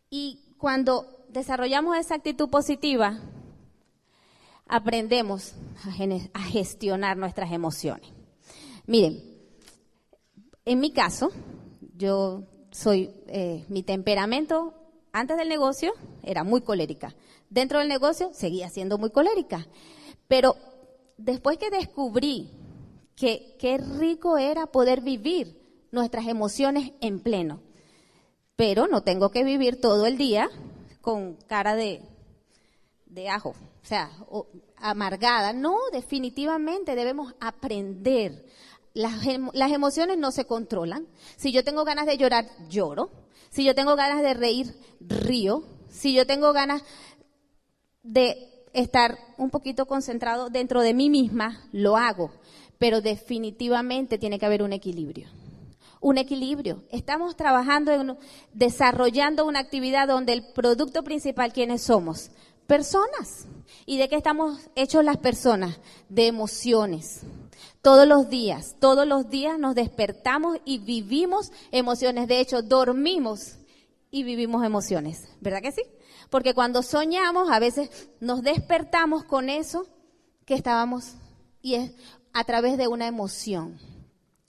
Y 0.09 0.39
cuando 0.57 1.25
desarrollamos 1.27 1.97
esa 1.97 2.15
actitud 2.15 2.49
positiva, 2.49 3.19
aprendemos 4.65 5.53
a 6.33 6.39
gestionar 6.43 7.17
nuestras 7.17 7.51
emociones. 7.51 8.07
Miren, 8.85 9.21
en 10.63 10.79
mi 10.79 10.91
caso, 10.91 11.31
yo 11.97 12.43
soy, 12.71 13.13
eh, 13.27 13.65
mi 13.67 13.83
temperamento 13.83 14.73
antes 15.11 15.35
del 15.37 15.49
negocio 15.49 15.91
era 16.23 16.43
muy 16.43 16.61
colérica. 16.61 17.13
Dentro 17.53 17.77
del 17.77 17.87
negocio 17.87 18.31
seguía 18.33 18.67
siendo 18.69 18.97
muy 18.97 19.11
colérica. 19.11 19.67
Pero 20.27 20.55
después 21.17 21.59
que 21.59 21.69
descubrí 21.69 22.49
que 23.15 23.55
qué 23.59 23.77
rico 23.77 24.39
era 24.39 24.65
poder 24.65 25.01
vivir 25.01 25.61
nuestras 25.91 26.25
emociones 26.25 26.93
en 26.99 27.19
pleno, 27.19 27.61
pero 28.55 28.87
no 28.87 29.03
tengo 29.03 29.29
que 29.29 29.43
vivir 29.43 29.79
todo 29.79 30.07
el 30.07 30.17
día 30.17 30.49
con 31.01 31.35
cara 31.45 31.75
de, 31.75 32.01
de 33.05 33.29
ajo, 33.29 33.49
o 33.49 33.85
sea, 33.85 34.09
amargada. 34.77 35.53
No, 35.53 35.77
definitivamente 35.91 36.95
debemos 36.95 37.35
aprender. 37.39 38.47
Las, 38.95 39.27
las 39.53 39.71
emociones 39.71 40.17
no 40.17 40.31
se 40.31 40.45
controlan. 40.45 41.05
Si 41.35 41.51
yo 41.51 41.63
tengo 41.63 41.85
ganas 41.85 42.07
de 42.07 42.17
llorar, 42.17 42.49
lloro. 42.67 43.11
Si 43.51 43.63
yo 43.63 43.75
tengo 43.75 43.95
ganas 43.95 44.23
de 44.23 44.33
reír, 44.33 44.75
río. 44.99 45.63
Si 45.91 46.15
yo 46.15 46.25
tengo 46.25 46.51
ganas 46.53 46.81
de 48.03 48.49
estar 48.73 49.17
un 49.37 49.49
poquito 49.49 49.85
concentrado 49.85 50.49
dentro 50.49 50.81
de 50.81 50.93
mí 50.93 51.09
misma, 51.09 51.67
lo 51.71 51.97
hago. 51.97 52.31
Pero 52.77 53.01
definitivamente 53.01 54.17
tiene 54.17 54.39
que 54.39 54.45
haber 54.45 54.61
un 54.61 54.73
equilibrio. 54.73 55.29
Un 56.01 56.17
equilibrio. 56.17 56.83
Estamos 56.91 57.37
trabajando 57.37 57.91
en 57.91 58.17
desarrollando 58.53 59.45
una 59.45 59.59
actividad 59.59 60.07
donde 60.07 60.33
el 60.33 60.43
producto 60.53 61.03
principal, 61.03 61.53
¿quiénes 61.53 61.83
somos? 61.83 62.29
Personas. 62.67 63.47
¿Y 63.85 63.97
de 63.97 64.09
qué 64.09 64.15
estamos 64.15 64.59
hechos 64.75 65.05
las 65.05 65.17
personas? 65.17 65.79
De 66.09 66.27
emociones. 66.27 67.21
Todos 67.81 68.07
los 68.07 68.29
días, 68.29 68.75
todos 68.79 69.07
los 69.07 69.29
días 69.29 69.57
nos 69.59 69.75
despertamos 69.75 70.57
y 70.65 70.79
vivimos 70.79 71.51
emociones. 71.71 72.27
De 72.27 72.39
hecho, 72.39 72.61
dormimos 72.61 73.57
y 74.11 74.23
vivimos 74.23 74.65
emociones. 74.65 75.27
¿Verdad 75.41 75.61
que 75.61 75.71
sí? 75.71 75.83
Porque 76.33 76.55
cuando 76.55 76.81
soñamos, 76.81 77.51
a 77.51 77.59
veces 77.59 78.09
nos 78.19 78.41
despertamos 78.41 79.23
con 79.23 79.51
eso 79.51 79.85
que 80.47 80.55
estábamos 80.55 81.13
y 81.61 81.75
es 81.75 81.91
a 82.33 82.43
través 82.43 82.75
de 82.75 82.87
una 82.87 83.05
emoción. 83.05 83.77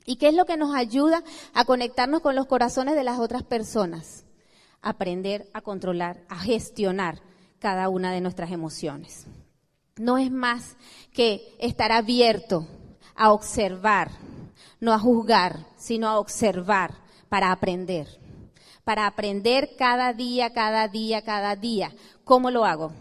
¿Y 0.07 0.17
qué 0.17 0.29
es 0.29 0.35
lo 0.35 0.47
que 0.47 0.57
nos 0.57 0.75
ayuda 0.75 1.23
a 1.53 1.67
conectarnos 1.67 2.23
con 2.23 2.37
los 2.37 2.47
corazones 2.47 2.95
de 2.95 3.05
las 3.05 3.19
otras 3.19 3.43
personas? 3.43 4.25
Aprender 4.81 5.50
a 5.53 5.61
controlar, 5.61 6.25
a 6.31 6.38
gestionar 6.38 7.21
cada 7.59 7.91
una 7.91 8.12
de 8.12 8.23
nuestras 8.23 8.50
emociones. 8.50 9.26
No 9.97 10.17
es 10.17 10.31
más 10.31 10.79
que 11.12 11.55
estar 11.59 11.93
abierto 11.93 12.67
a 13.14 13.31
observar, 13.31 14.11
no 14.81 14.95
a 14.95 14.99
juzgar, 14.99 15.67
sino 15.76 16.09
a 16.09 16.19
observar 16.19 16.95
para 17.29 17.53
aprender. 17.53 18.24
Para 18.85 19.07
aprender 19.07 19.76
cada 19.76 20.12
día, 20.12 20.53
cada 20.53 20.88
día, 20.88 21.23
cada 21.23 21.57
día. 21.57 21.93
¿Cómo 22.25 22.50
lo 22.50 22.64
hago? 22.64 22.93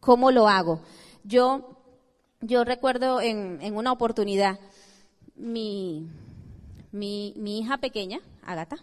¿Cómo 0.00 0.30
lo 0.30 0.48
hago? 0.48 0.80
Yo, 1.24 1.76
yo 2.40 2.64
recuerdo 2.64 3.20
en, 3.20 3.60
una 3.76 3.92
oportunidad, 3.92 4.58
mi, 5.36 6.08
mi, 6.90 7.34
mi 7.36 7.60
hija 7.60 7.78
pequeña, 7.78 8.20
Agata, 8.42 8.76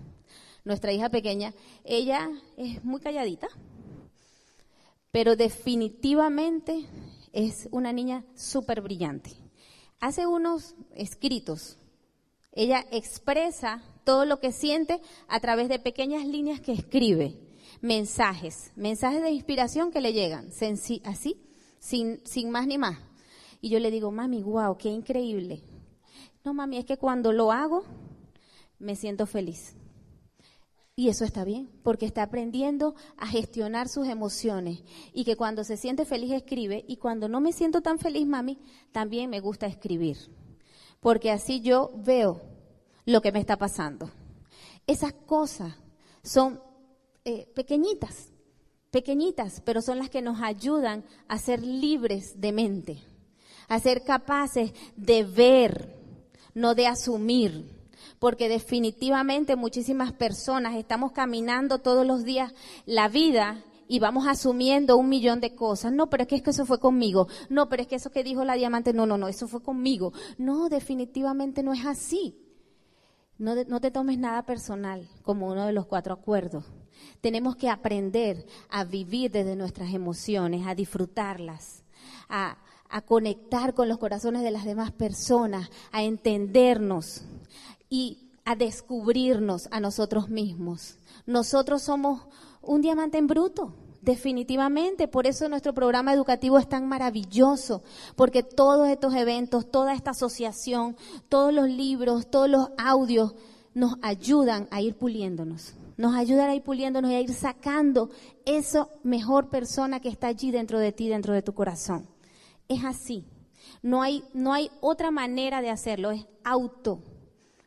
nuestra 0.63 0.93
hija 0.93 1.09
pequeña, 1.09 1.53
ella 1.83 2.29
es 2.55 2.83
muy 2.85 3.01
calladita, 3.01 3.47
pero 5.11 5.35
definitivamente 5.35 6.85
es 7.33 7.67
una 7.71 7.91
niña 7.91 8.23
súper 8.35 8.81
brillante. 8.81 9.31
Hace 9.99 10.27
unos 10.27 10.75
escritos. 10.95 11.77
Ella 12.51 12.85
expresa 12.91 13.83
todo 14.03 14.25
lo 14.25 14.39
que 14.39 14.51
siente 14.51 15.01
a 15.27 15.39
través 15.39 15.69
de 15.69 15.79
pequeñas 15.79 16.25
líneas 16.25 16.61
que 16.61 16.73
escribe, 16.73 17.39
mensajes, 17.81 18.71
mensajes 18.75 19.21
de 19.21 19.31
inspiración 19.31 19.91
que 19.91 20.01
le 20.01 20.13
llegan, 20.13 20.49
así, 20.49 21.37
sin, 21.79 22.19
sin 22.25 22.49
más 22.49 22.67
ni 22.67 22.77
más. 22.77 22.97
Y 23.61 23.69
yo 23.69 23.79
le 23.79 23.91
digo, 23.91 24.11
mami, 24.11 24.41
wow, 24.43 24.77
qué 24.77 24.89
increíble. 24.89 25.63
No, 26.43 26.53
mami, 26.53 26.77
es 26.77 26.85
que 26.85 26.97
cuando 26.97 27.33
lo 27.33 27.51
hago, 27.51 27.83
me 28.79 28.95
siento 28.95 29.25
feliz. 29.25 29.75
Y 30.95 31.07
eso 31.07 31.23
está 31.23 31.45
bien, 31.45 31.69
porque 31.83 32.05
está 32.05 32.23
aprendiendo 32.23 32.93
a 33.17 33.27
gestionar 33.27 33.87
sus 33.87 34.07
emociones. 34.07 34.83
Y 35.13 35.23
que 35.23 35.37
cuando 35.37 35.63
se 35.63 35.77
siente 35.77 36.05
feliz 36.05 36.31
escribe, 36.33 36.83
y 36.87 36.97
cuando 36.97 37.29
no 37.29 37.39
me 37.39 37.53
siento 37.53 37.81
tan 37.81 37.99
feliz, 37.99 38.27
mami, 38.27 38.57
también 38.91 39.29
me 39.29 39.39
gusta 39.39 39.65
escribir. 39.67 40.17
Porque 40.99 41.31
así 41.31 41.61
yo 41.61 41.91
veo 41.95 42.41
lo 43.09 43.21
que 43.21 43.31
me 43.31 43.39
está 43.39 43.57
pasando. 43.57 44.11
Esas 44.85 45.13
cosas 45.13 45.73
son 46.23 46.61
eh, 47.25 47.47
pequeñitas, 47.55 48.31
pequeñitas, 48.91 49.61
pero 49.65 49.81
son 49.81 49.99
las 49.99 50.09
que 50.09 50.21
nos 50.21 50.41
ayudan 50.41 51.03
a 51.27 51.37
ser 51.37 51.61
libres 51.61 52.39
de 52.39 52.51
mente, 52.51 53.03
a 53.67 53.79
ser 53.79 54.03
capaces 54.03 54.73
de 54.95 55.23
ver, 55.23 55.95
no 56.53 56.75
de 56.75 56.87
asumir 56.87 57.79
porque 58.17 58.49
definitivamente 58.49 59.55
muchísimas 59.55 60.11
personas 60.11 60.75
estamos 60.75 61.13
caminando 61.13 61.79
todos 61.79 62.05
los 62.05 62.25
días 62.25 62.53
la 62.85 63.07
vida 63.07 63.63
y 63.87 63.99
vamos 63.99 64.27
asumiendo 64.27 64.97
un 64.97 65.07
millón 65.07 65.39
de 65.39 65.55
cosas. 65.55 65.93
No, 65.93 66.09
pero 66.09 66.23
es 66.23 66.27
que, 66.27 66.35
es 66.35 66.41
que 66.41 66.49
eso 66.49 66.65
fue 66.65 66.79
conmigo. 66.79 67.27
No, 67.49 67.69
pero 67.69 67.81
es 67.81 67.87
que 67.87 67.95
eso 67.95 68.11
que 68.11 68.23
dijo 68.23 68.43
la 68.43 68.55
diamante, 68.55 68.93
no, 68.93 69.05
no, 69.05 69.17
no, 69.17 69.29
eso 69.29 69.47
fue 69.47 69.63
conmigo. 69.63 70.11
No, 70.37 70.67
definitivamente 70.67 71.63
no 71.63 71.73
es 71.73 71.85
así. 71.85 72.35
No, 73.39 73.79
te 73.79 73.89
tomes 73.89 74.19
nada 74.19 74.43
personal 74.43 75.07
como 75.23 75.47
uno 75.47 75.65
de 75.65 75.71
los 75.71 75.85
cuatro 75.85 76.13
acuerdos. 76.13 76.65
Tenemos 77.21 77.55
que 77.55 77.69
aprender 77.69 78.45
a 78.69 78.83
vivir 78.83 79.31
desde 79.31 79.55
nuestras 79.55 79.93
emociones, 79.93 80.67
a 80.67 80.75
disfrutarlas, 80.75 81.83
a, 82.27 82.57
a 82.89 83.01
conectar 83.01 83.73
con 83.73 83.87
los 83.87 83.97
corazones 83.97 84.43
de 84.43 84.51
las 84.51 84.65
demás 84.65 84.91
personas, 84.91 85.69
a 85.93 86.03
entendernos 86.03 87.23
y 87.89 88.29
a 88.43 88.57
descubrirnos 88.57 89.69
a 89.71 89.79
nosotros 89.79 90.27
mismos. 90.27 90.97
Nosotros 91.25 91.81
somos 91.81 92.27
un 92.61 92.81
diamante 92.81 93.17
en 93.17 93.27
bruto 93.27 93.73
Definitivamente, 94.01 95.09
por 95.09 95.27
eso 95.27 95.49
nuestro 95.49 95.73
programa 95.73 96.13
educativo 96.13 96.57
es 96.57 96.69
tan 96.69 96.87
maravilloso, 96.87 97.83
porque 98.15 98.43
todos 98.43 98.87
estos 98.87 99.13
eventos, 99.13 99.69
toda 99.69 99.93
esta 99.93 100.11
asociación, 100.11 100.95
todos 101.27 101.53
los 101.53 101.67
libros, 101.67 102.31
todos 102.31 102.49
los 102.49 102.69
audios 102.77 103.35
nos 103.73 103.95
ayudan 104.01 104.69
a 104.71 104.79
ir 104.81 104.95
puliéndonos, 104.95 105.73
nos 105.97 106.15
ayudan 106.15 106.49
a 106.49 106.55
ir 106.55 106.63
puliéndonos 106.63 107.11
y 107.11 107.15
a 107.15 107.19
ir 107.19 107.33
sacando 107.33 108.09
esa 108.45 108.87
mejor 109.03 109.49
persona 109.49 109.99
que 109.99 110.07
está 110.07 110.27
allí 110.27 110.51
dentro 110.51 110.79
de 110.79 110.93
ti, 110.93 111.09
dentro 111.09 111.33
de 111.33 111.41
tu 111.41 111.53
corazón. 111.53 112.07
Es 112.69 112.85
así, 112.85 113.25
no 113.81 114.01
hay, 114.01 114.23
no 114.33 114.53
hay 114.53 114.71
otra 114.79 115.11
manera 115.11 115.61
de 115.61 115.71
hacerlo, 115.71 116.11
es 116.11 116.25
auto, 116.45 117.01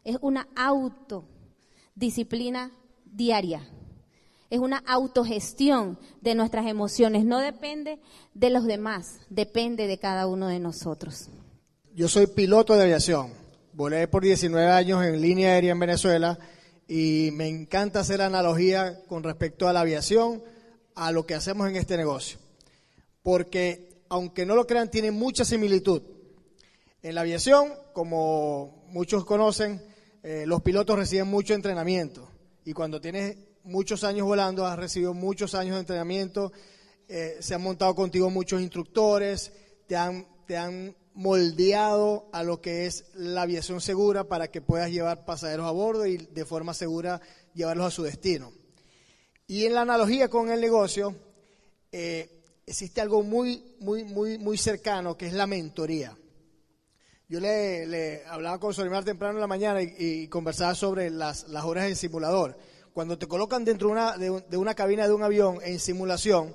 es 0.02 0.16
una 0.22 0.48
autodisciplina 0.56 2.72
diaria 3.04 3.60
es 4.52 4.58
una 4.58 4.82
autogestión 4.86 5.98
de 6.20 6.34
nuestras 6.34 6.66
emociones, 6.66 7.24
no 7.24 7.38
depende 7.38 7.98
de 8.34 8.50
los 8.50 8.66
demás, 8.66 9.20
depende 9.30 9.86
de 9.86 9.96
cada 9.96 10.26
uno 10.26 10.46
de 10.48 10.58
nosotros. 10.58 11.30
Yo 11.94 12.06
soy 12.06 12.26
piloto 12.26 12.74
de 12.74 12.82
aviación, 12.82 13.32
volé 13.72 14.06
por 14.08 14.22
19 14.22 14.70
años 14.70 15.02
en 15.06 15.22
línea 15.22 15.52
aérea 15.52 15.72
en 15.72 15.78
Venezuela 15.78 16.38
y 16.86 17.30
me 17.32 17.48
encanta 17.48 18.00
hacer 18.00 18.20
analogía 18.20 19.02
con 19.06 19.22
respecto 19.22 19.68
a 19.68 19.72
la 19.72 19.80
aviación, 19.80 20.42
a 20.94 21.12
lo 21.12 21.24
que 21.24 21.34
hacemos 21.34 21.66
en 21.70 21.76
este 21.76 21.96
negocio, 21.96 22.36
porque 23.22 24.02
aunque 24.10 24.44
no 24.44 24.54
lo 24.54 24.66
crean, 24.66 24.90
tiene 24.90 25.12
mucha 25.12 25.46
similitud. 25.46 26.02
En 27.02 27.14
la 27.14 27.22
aviación, 27.22 27.72
como 27.94 28.84
muchos 28.88 29.24
conocen, 29.24 29.82
eh, 30.22 30.44
los 30.46 30.60
pilotos 30.60 30.98
reciben 30.98 31.28
mucho 31.28 31.54
entrenamiento 31.54 32.28
y 32.66 32.74
cuando 32.74 33.00
tienes 33.00 33.38
muchos 33.64 34.04
años 34.04 34.26
volando, 34.26 34.66
has 34.66 34.78
recibido 34.78 35.14
muchos 35.14 35.54
años 35.54 35.74
de 35.74 35.80
entrenamiento, 35.80 36.52
eh, 37.08 37.36
se 37.40 37.54
han 37.54 37.62
montado 37.62 37.94
contigo 37.94 38.30
muchos 38.30 38.60
instructores, 38.60 39.52
te 39.86 39.96
han, 39.96 40.26
te 40.46 40.56
han 40.56 40.96
moldeado 41.14 42.28
a 42.32 42.42
lo 42.42 42.60
que 42.60 42.86
es 42.86 43.04
la 43.14 43.42
aviación 43.42 43.80
segura 43.80 44.24
para 44.24 44.48
que 44.48 44.62
puedas 44.62 44.90
llevar 44.90 45.24
pasajeros 45.24 45.66
a 45.66 45.70
bordo 45.70 46.06
y 46.06 46.16
de 46.16 46.44
forma 46.44 46.74
segura 46.74 47.20
llevarlos 47.54 47.86
a 47.86 47.90
su 47.90 48.02
destino. 48.02 48.52
Y 49.46 49.66
en 49.66 49.74
la 49.74 49.82
analogía 49.82 50.28
con 50.28 50.50
el 50.50 50.60
negocio, 50.60 51.14
eh, 51.90 52.42
existe 52.64 53.00
algo 53.00 53.22
muy, 53.22 53.76
muy, 53.80 54.04
muy, 54.04 54.38
muy 54.38 54.56
cercano 54.56 55.16
que 55.16 55.26
es 55.26 55.34
la 55.34 55.46
mentoría. 55.46 56.16
Yo 57.28 57.40
le, 57.40 58.24
hablaba 58.26 58.58
con 58.58 58.74
Solimar 58.74 59.04
temprano 59.04 59.34
en 59.34 59.40
la 59.40 59.46
mañana 59.46 59.80
y, 59.82 60.28
conversaba 60.28 60.74
sobre 60.74 61.10
las, 61.10 61.48
las 61.48 61.64
horas 61.64 61.88
en 61.88 61.96
simulador 61.96 62.56
cuando 62.92 63.18
te 63.18 63.26
colocan 63.26 63.64
dentro 63.64 63.88
de 63.88 63.92
una, 63.92 64.16
de, 64.16 64.56
una 64.56 64.74
cabina 64.74 65.06
de 65.06 65.14
un 65.14 65.22
avión 65.22 65.58
en 65.62 65.78
simulación, 65.78 66.54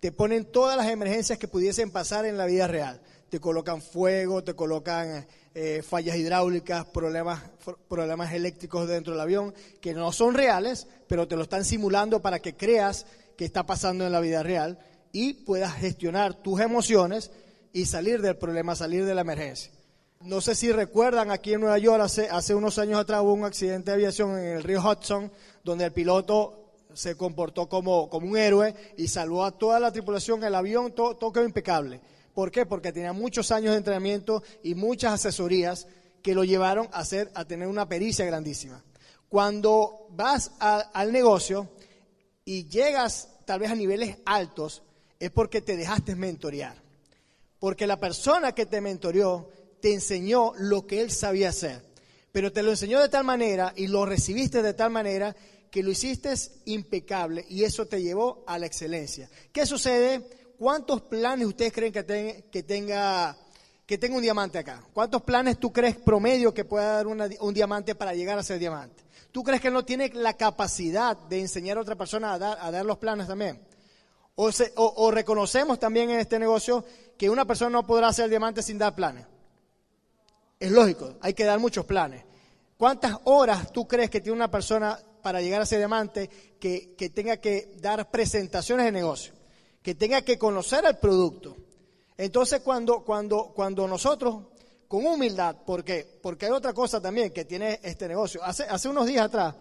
te 0.00 0.12
ponen 0.12 0.44
todas 0.44 0.76
las 0.76 0.88
emergencias 0.88 1.38
que 1.38 1.48
pudiesen 1.48 1.90
pasar 1.90 2.24
en 2.24 2.36
la 2.36 2.46
vida 2.46 2.66
real. 2.66 3.00
Te 3.30 3.40
colocan 3.40 3.82
fuego, 3.82 4.44
te 4.44 4.54
colocan 4.54 5.26
eh, 5.54 5.82
fallas 5.82 6.16
hidráulicas, 6.16 6.84
problemas, 6.86 7.42
problemas 7.88 8.32
eléctricos 8.32 8.88
dentro 8.88 9.14
del 9.14 9.20
avión, 9.20 9.54
que 9.80 9.94
no 9.94 10.12
son 10.12 10.34
reales, 10.34 10.86
pero 11.08 11.26
te 11.26 11.36
lo 11.36 11.42
están 11.42 11.64
simulando 11.64 12.20
para 12.20 12.40
que 12.40 12.56
creas 12.56 13.06
que 13.36 13.44
está 13.44 13.64
pasando 13.64 14.06
en 14.06 14.12
la 14.12 14.20
vida 14.20 14.42
real 14.42 14.78
y 15.12 15.34
puedas 15.34 15.74
gestionar 15.74 16.34
tus 16.34 16.60
emociones 16.60 17.30
y 17.72 17.86
salir 17.86 18.22
del 18.22 18.36
problema, 18.36 18.74
salir 18.74 19.04
de 19.04 19.14
la 19.14 19.22
emergencia. 19.22 19.72
No 20.20 20.40
sé 20.40 20.56
si 20.56 20.72
recuerdan, 20.72 21.30
aquí 21.30 21.54
en 21.54 21.60
Nueva 21.60 21.78
York 21.78 22.02
hace, 22.02 22.28
hace 22.28 22.52
unos 22.52 22.78
años 22.78 22.98
atrás 22.98 23.22
hubo 23.22 23.34
un 23.34 23.44
accidente 23.44 23.92
de 23.92 23.94
aviación 23.94 24.36
en 24.36 24.56
el 24.56 24.62
río 24.64 24.80
Hudson, 24.80 25.30
donde 25.62 25.84
el 25.84 25.92
piloto 25.92 26.72
se 26.92 27.16
comportó 27.16 27.68
como, 27.68 28.06
un 28.06 28.36
héroe 28.36 28.74
y 28.96 29.06
salvó 29.06 29.44
a 29.44 29.52
toda 29.52 29.78
la 29.78 29.92
tripulación, 29.92 30.42
el 30.42 30.56
avión, 30.56 30.92
todo, 30.92 31.16
todo 31.16 31.32
quedó 31.32 31.44
impecable. 31.44 32.00
¿Por 32.34 32.50
qué? 32.50 32.66
Porque 32.66 32.92
tenía 32.92 33.12
muchos 33.12 33.52
años 33.52 33.70
de 33.72 33.78
entrenamiento 33.78 34.42
y 34.64 34.74
muchas 34.74 35.12
asesorías 35.12 35.86
que 36.20 36.34
lo 36.34 36.42
llevaron 36.42 36.88
a, 36.92 36.98
hacer, 36.98 37.30
a 37.34 37.44
tener 37.44 37.68
una 37.68 37.88
pericia 37.88 38.24
grandísima. 38.24 38.82
Cuando 39.28 40.08
vas 40.10 40.50
al 40.58 41.12
negocio 41.12 41.68
y 42.44 42.66
llegas 42.68 43.28
tal 43.44 43.60
vez 43.60 43.70
a 43.70 43.76
niveles 43.76 44.18
altos, 44.26 44.82
es 45.20 45.30
porque 45.30 45.60
te 45.60 45.76
dejaste 45.76 46.16
mentorear. 46.16 46.82
Porque 47.60 47.86
la 47.86 48.00
persona 48.00 48.52
que 48.52 48.66
te 48.66 48.80
mentoreó 48.80 49.50
te 49.80 49.94
enseñó 49.94 50.52
lo 50.56 50.86
que 50.86 51.00
él 51.00 51.10
sabía 51.10 51.50
hacer, 51.50 51.82
pero 52.32 52.52
te 52.52 52.62
lo 52.62 52.70
enseñó 52.70 53.00
de 53.00 53.08
tal 53.08 53.24
manera 53.24 53.72
y 53.76 53.86
lo 53.86 54.06
recibiste 54.06 54.62
de 54.62 54.74
tal 54.74 54.90
manera 54.90 55.34
que 55.70 55.82
lo 55.82 55.90
hiciste 55.90 56.32
impecable 56.66 57.44
y 57.48 57.64
eso 57.64 57.86
te 57.86 58.02
llevó 58.02 58.44
a 58.46 58.58
la 58.58 58.66
excelencia. 58.66 59.28
¿Qué 59.52 59.66
sucede? 59.66 60.22
¿Cuántos 60.58 61.02
planes 61.02 61.46
ustedes 61.46 61.72
creen 61.72 61.92
que, 61.92 62.02
tenga, 62.02 63.36
que 63.86 63.98
tenga 63.98 64.16
un 64.16 64.22
diamante 64.22 64.58
acá? 64.58 64.82
¿Cuántos 64.92 65.22
planes 65.22 65.58
tú 65.58 65.72
crees 65.72 65.96
promedio 65.96 66.52
que 66.52 66.64
pueda 66.64 66.92
dar 66.92 67.06
un 67.06 67.54
diamante 67.54 67.94
para 67.94 68.14
llegar 68.14 68.38
a 68.38 68.42
ser 68.42 68.58
diamante? 68.58 69.04
¿Tú 69.30 69.44
crees 69.44 69.60
que 69.60 69.70
no 69.70 69.84
tiene 69.84 70.10
la 70.14 70.32
capacidad 70.34 71.16
de 71.16 71.40
enseñar 71.40 71.76
a 71.76 71.82
otra 71.82 71.96
persona 71.96 72.32
a 72.32 72.38
dar, 72.38 72.58
a 72.60 72.70
dar 72.70 72.84
los 72.84 72.98
planes 72.98 73.28
también? 73.28 73.60
O, 74.34 74.50
o 74.76 75.10
reconocemos 75.10 75.78
también 75.78 76.10
en 76.10 76.20
este 76.20 76.38
negocio 76.38 76.84
que 77.16 77.28
una 77.28 77.44
persona 77.44 77.70
no 77.70 77.86
podrá 77.86 78.12
ser 78.12 78.30
diamante 78.30 78.62
sin 78.62 78.78
dar 78.78 78.94
planes. 78.94 79.26
Es 80.58 80.70
lógico, 80.72 81.14
hay 81.20 81.34
que 81.34 81.44
dar 81.44 81.58
muchos 81.58 81.84
planes. 81.84 82.24
¿Cuántas 82.76 83.16
horas 83.24 83.72
tú 83.72 83.86
crees 83.86 84.10
que 84.10 84.20
tiene 84.20 84.36
una 84.36 84.50
persona 84.50 84.98
para 85.22 85.40
llegar 85.40 85.60
a 85.60 85.66
ser 85.66 85.78
diamante 85.78 86.28
que, 86.60 87.12
tenga 87.14 87.36
que 87.38 87.76
dar 87.80 88.10
presentaciones 88.10 88.86
de 88.86 88.92
negocio? 88.92 89.32
Que 89.82 89.94
tenga 89.94 90.22
que 90.22 90.38
conocer 90.38 90.84
el 90.84 90.96
producto. 90.96 91.56
Entonces, 92.16 92.60
cuando, 92.60 93.04
cuando, 93.04 93.52
cuando 93.54 93.86
nosotros, 93.86 94.46
con 94.88 95.06
humildad, 95.06 95.56
¿por 95.64 95.84
qué? 95.84 96.18
Porque 96.20 96.46
hay 96.46 96.52
otra 96.52 96.72
cosa 96.72 97.00
también 97.00 97.32
que 97.32 97.44
tiene 97.44 97.78
este 97.82 98.08
negocio. 98.08 98.42
Hace, 98.42 98.64
hace 98.64 98.88
unos 98.88 99.06
días 99.06 99.26
atrás, 99.26 99.54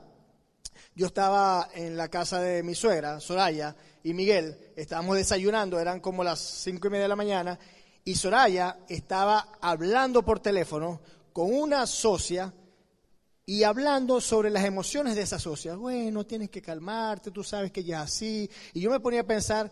yo 0.95 1.07
estaba 1.07 1.69
en 1.75 1.95
la 1.95 2.07
casa 2.07 2.41
de 2.41 2.63
mi 2.63 2.73
suegra, 2.73 3.19
Soraya, 3.19 3.75
y 4.03 4.13
Miguel, 4.13 4.57
estábamos 4.75 5.15
desayunando, 5.15 5.79
eran 5.79 5.99
como 5.99 6.23
las 6.23 6.39
cinco 6.39 6.87
y 6.87 6.91
media 6.91 7.03
de 7.03 7.09
la 7.09 7.15
mañana, 7.15 7.59
y 8.07 8.15
Soraya 8.15 8.79
estaba 8.87 9.57
hablando 9.59 10.23
por 10.23 10.39
teléfono 10.39 11.01
con 11.33 11.53
una 11.53 11.85
socia 11.85 12.53
y 13.45 13.63
hablando 13.63 14.21
sobre 14.21 14.49
las 14.49 14.63
emociones 14.63 15.13
de 15.13 15.23
esa 15.23 15.37
socia. 15.37 15.75
Bueno, 15.75 16.25
tienes 16.25 16.49
que 16.49 16.61
calmarte, 16.61 17.31
tú 17.31 17.43
sabes 17.43 17.69
que 17.69 17.83
ya 17.83 18.03
así. 18.03 18.49
Y 18.73 18.79
yo 18.79 18.89
me 18.89 19.01
ponía 19.01 19.19
a 19.19 19.23
pensar 19.25 19.69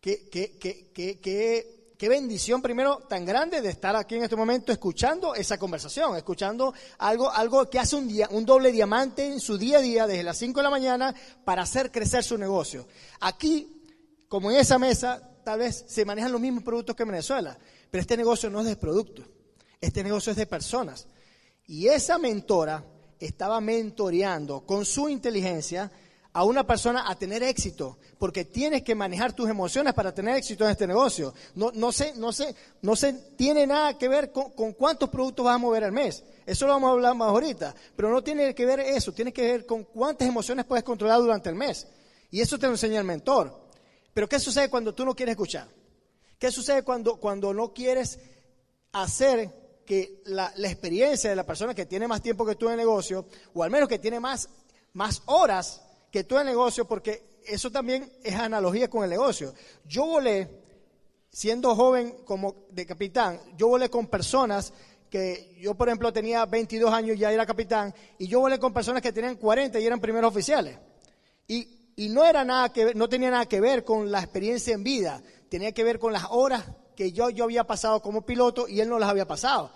qué 0.00 0.28
que, 0.28 2.08
bendición 2.08 2.60
primero 2.60 2.98
tan 3.08 3.24
grande 3.24 3.60
de 3.60 3.68
estar 3.68 3.94
aquí 3.94 4.16
en 4.16 4.24
este 4.24 4.34
momento 4.34 4.72
escuchando 4.72 5.36
esa 5.36 5.56
conversación, 5.56 6.16
escuchando 6.16 6.74
algo, 6.98 7.30
algo 7.30 7.70
que 7.70 7.78
hace 7.78 7.94
un, 7.94 8.08
día, 8.08 8.26
un 8.32 8.44
doble 8.44 8.72
diamante 8.72 9.24
en 9.24 9.38
su 9.38 9.56
día 9.56 9.78
a 9.78 9.82
día 9.82 10.08
desde 10.08 10.24
las 10.24 10.36
5 10.36 10.58
de 10.58 10.64
la 10.64 10.70
mañana 10.70 11.14
para 11.44 11.62
hacer 11.62 11.92
crecer 11.92 12.24
su 12.24 12.36
negocio. 12.36 12.88
Aquí, 13.20 13.84
como 14.26 14.50
en 14.50 14.56
esa 14.56 14.80
mesa, 14.80 15.29
tal 15.44 15.60
vez 15.60 15.84
se 15.86 16.04
manejan 16.04 16.32
los 16.32 16.40
mismos 16.40 16.64
productos 16.64 16.96
que 16.96 17.02
en 17.02 17.10
Venezuela, 17.10 17.58
pero 17.90 18.00
este 18.00 18.16
negocio 18.16 18.50
no 18.50 18.60
es 18.60 18.66
de 18.66 18.76
productos, 18.76 19.26
este 19.80 20.02
negocio 20.02 20.30
es 20.30 20.36
de 20.36 20.46
personas. 20.46 21.06
Y 21.66 21.86
esa 21.88 22.18
mentora 22.18 22.84
estaba 23.18 23.60
mentoreando 23.60 24.62
con 24.62 24.84
su 24.84 25.08
inteligencia 25.08 25.90
a 26.32 26.44
una 26.44 26.64
persona 26.64 27.10
a 27.10 27.16
tener 27.16 27.42
éxito, 27.42 27.98
porque 28.18 28.44
tienes 28.44 28.82
que 28.82 28.94
manejar 28.94 29.32
tus 29.32 29.50
emociones 29.50 29.94
para 29.94 30.14
tener 30.14 30.36
éxito 30.36 30.64
en 30.64 30.70
este 30.70 30.86
negocio. 30.86 31.34
No, 31.56 31.72
no, 31.74 31.90
sé, 31.90 32.12
no, 32.16 32.32
sé, 32.32 32.54
no 32.82 32.94
se 32.94 33.12
tiene 33.36 33.66
nada 33.66 33.98
que 33.98 34.08
ver 34.08 34.30
con, 34.30 34.50
con, 34.52 34.72
cuántos 34.74 35.08
productos 35.08 35.44
vas 35.44 35.56
a 35.56 35.58
mover 35.58 35.84
al 35.84 35.92
mes. 35.92 36.22
Eso 36.46 36.66
lo 36.66 36.74
vamos 36.74 36.88
a 36.88 36.92
hablar 36.92 37.14
más 37.16 37.28
ahorita, 37.28 37.74
pero 37.96 38.10
no 38.10 38.22
tiene 38.22 38.54
que 38.54 38.64
ver 38.64 38.80
eso, 38.80 39.12
tiene 39.12 39.32
que 39.32 39.42
ver 39.42 39.66
con 39.66 39.84
cuántas 39.84 40.28
emociones 40.28 40.64
puedes 40.66 40.84
controlar 40.84 41.18
durante 41.18 41.48
el 41.48 41.56
mes. 41.56 41.86
Y 42.30 42.40
eso 42.40 42.58
te 42.58 42.66
lo 42.66 42.72
enseña 42.72 43.00
el 43.00 43.06
mentor. 43.06 43.69
Pero 44.12 44.28
¿qué 44.28 44.38
sucede 44.38 44.68
cuando 44.68 44.94
tú 44.94 45.04
no 45.04 45.14
quieres 45.14 45.32
escuchar? 45.32 45.68
¿Qué 46.38 46.50
sucede 46.50 46.82
cuando, 46.82 47.16
cuando 47.16 47.52
no 47.52 47.72
quieres 47.72 48.18
hacer 48.92 49.82
que 49.84 50.22
la, 50.26 50.52
experiencia 50.56 51.30
de 51.30 51.36
la 51.36 51.44
persona 51.44 51.74
que 51.74 51.86
tiene 51.86 52.08
más 52.08 52.22
tiempo 52.22 52.46
que 52.46 52.54
tú 52.54 52.66
en 52.66 52.72
el 52.72 52.78
negocio, 52.78 53.26
o 53.54 53.62
al 53.62 53.70
menos 53.70 53.88
que 53.88 53.98
tiene 53.98 54.20
más, 54.20 54.48
más 54.92 55.22
horas 55.26 55.82
que 56.10 56.24
tú 56.24 56.36
en 56.36 56.42
el 56.42 56.54
negocio, 56.54 56.86
porque 56.86 57.40
eso 57.44 57.70
también 57.70 58.10
es 58.22 58.34
analogía 58.34 58.88
con 58.88 59.04
el 59.04 59.10
negocio. 59.10 59.52
Yo 59.84 60.06
volé, 60.06 60.48
siendo 61.30 61.74
joven 61.74 62.22
como 62.24 62.54
de 62.70 62.86
capitán, 62.86 63.40
yo 63.56 63.68
volé 63.68 63.90
con 63.90 64.06
personas 64.06 64.72
que 65.10 65.56
yo, 65.60 65.74
por 65.74 65.88
ejemplo, 65.88 66.12
tenía 66.12 66.46
22 66.46 66.92
años 66.92 67.16
y 67.16 67.20
ya 67.20 67.32
era 67.32 67.44
capitán, 67.44 67.92
y 68.16 68.28
yo 68.28 68.40
volé 68.40 68.58
con 68.58 68.72
personas 68.72 69.02
que 69.02 69.12
tenían 69.12 69.36
40 69.36 69.78
y 69.80 69.86
eran 69.86 70.00
primeros 70.00 70.30
oficiales. 70.30 70.78
Y 71.48 71.79
y 72.00 72.08
no 72.08 72.24
era 72.24 72.46
nada 72.46 72.72
que 72.72 72.94
no 72.94 73.10
tenía 73.10 73.30
nada 73.30 73.44
que 73.44 73.60
ver 73.60 73.84
con 73.84 74.10
la 74.10 74.20
experiencia 74.20 74.72
en 74.72 74.82
vida, 74.82 75.22
tenía 75.50 75.72
que 75.72 75.84
ver 75.84 75.98
con 75.98 76.14
las 76.14 76.24
horas 76.30 76.64
que 76.96 77.12
yo, 77.12 77.28
yo 77.28 77.44
había 77.44 77.64
pasado 77.64 78.00
como 78.00 78.24
piloto 78.24 78.66
y 78.66 78.80
él 78.80 78.88
no 78.88 78.98
las 78.98 79.10
había 79.10 79.26
pasado. 79.26 79.70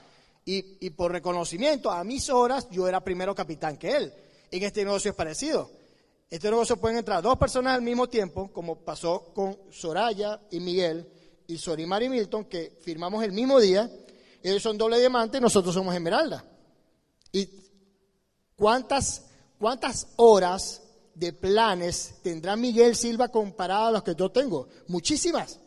Y, 0.46 0.78
y 0.86 0.88
por 0.88 1.12
reconocimiento 1.12 1.90
a 1.90 2.02
mis 2.02 2.30
horas, 2.30 2.66
yo 2.70 2.88
era 2.88 3.04
primero 3.04 3.34
capitán 3.34 3.76
que 3.76 3.94
él. 3.94 4.14
En 4.50 4.62
este 4.62 4.86
negocio 4.86 5.10
es 5.10 5.14
parecido. 5.14 5.70
Este 6.30 6.48
negocio 6.48 6.78
pueden 6.78 6.96
entrar 6.96 7.22
dos 7.22 7.36
personas 7.36 7.74
al 7.74 7.82
mismo 7.82 8.08
tiempo, 8.08 8.50
como 8.54 8.76
pasó 8.76 9.34
con 9.34 9.58
Soraya 9.70 10.40
y 10.50 10.60
Miguel, 10.60 11.06
y 11.46 11.58
Sorimar 11.58 12.04
y 12.04 12.08
Milton, 12.08 12.46
que 12.46 12.78
firmamos 12.80 13.22
el 13.22 13.32
mismo 13.32 13.60
día. 13.60 13.90
Ellos 14.42 14.62
son 14.62 14.78
doble 14.78 14.98
diamante 14.98 15.42
nosotros 15.42 15.74
somos 15.74 15.94
esmeralda. 15.94 16.42
¿Y 17.32 17.50
cuántas, 18.56 19.26
cuántas 19.58 20.06
horas 20.16 20.80
de 21.14 21.32
planes 21.32 22.16
tendrá 22.22 22.56
Miguel 22.56 22.96
Silva 22.96 23.28
comparado 23.28 23.86
a 23.86 23.92
los 23.92 24.02
que 24.02 24.14
yo 24.14 24.30
tengo? 24.30 24.68
Muchísimas. 24.88 25.60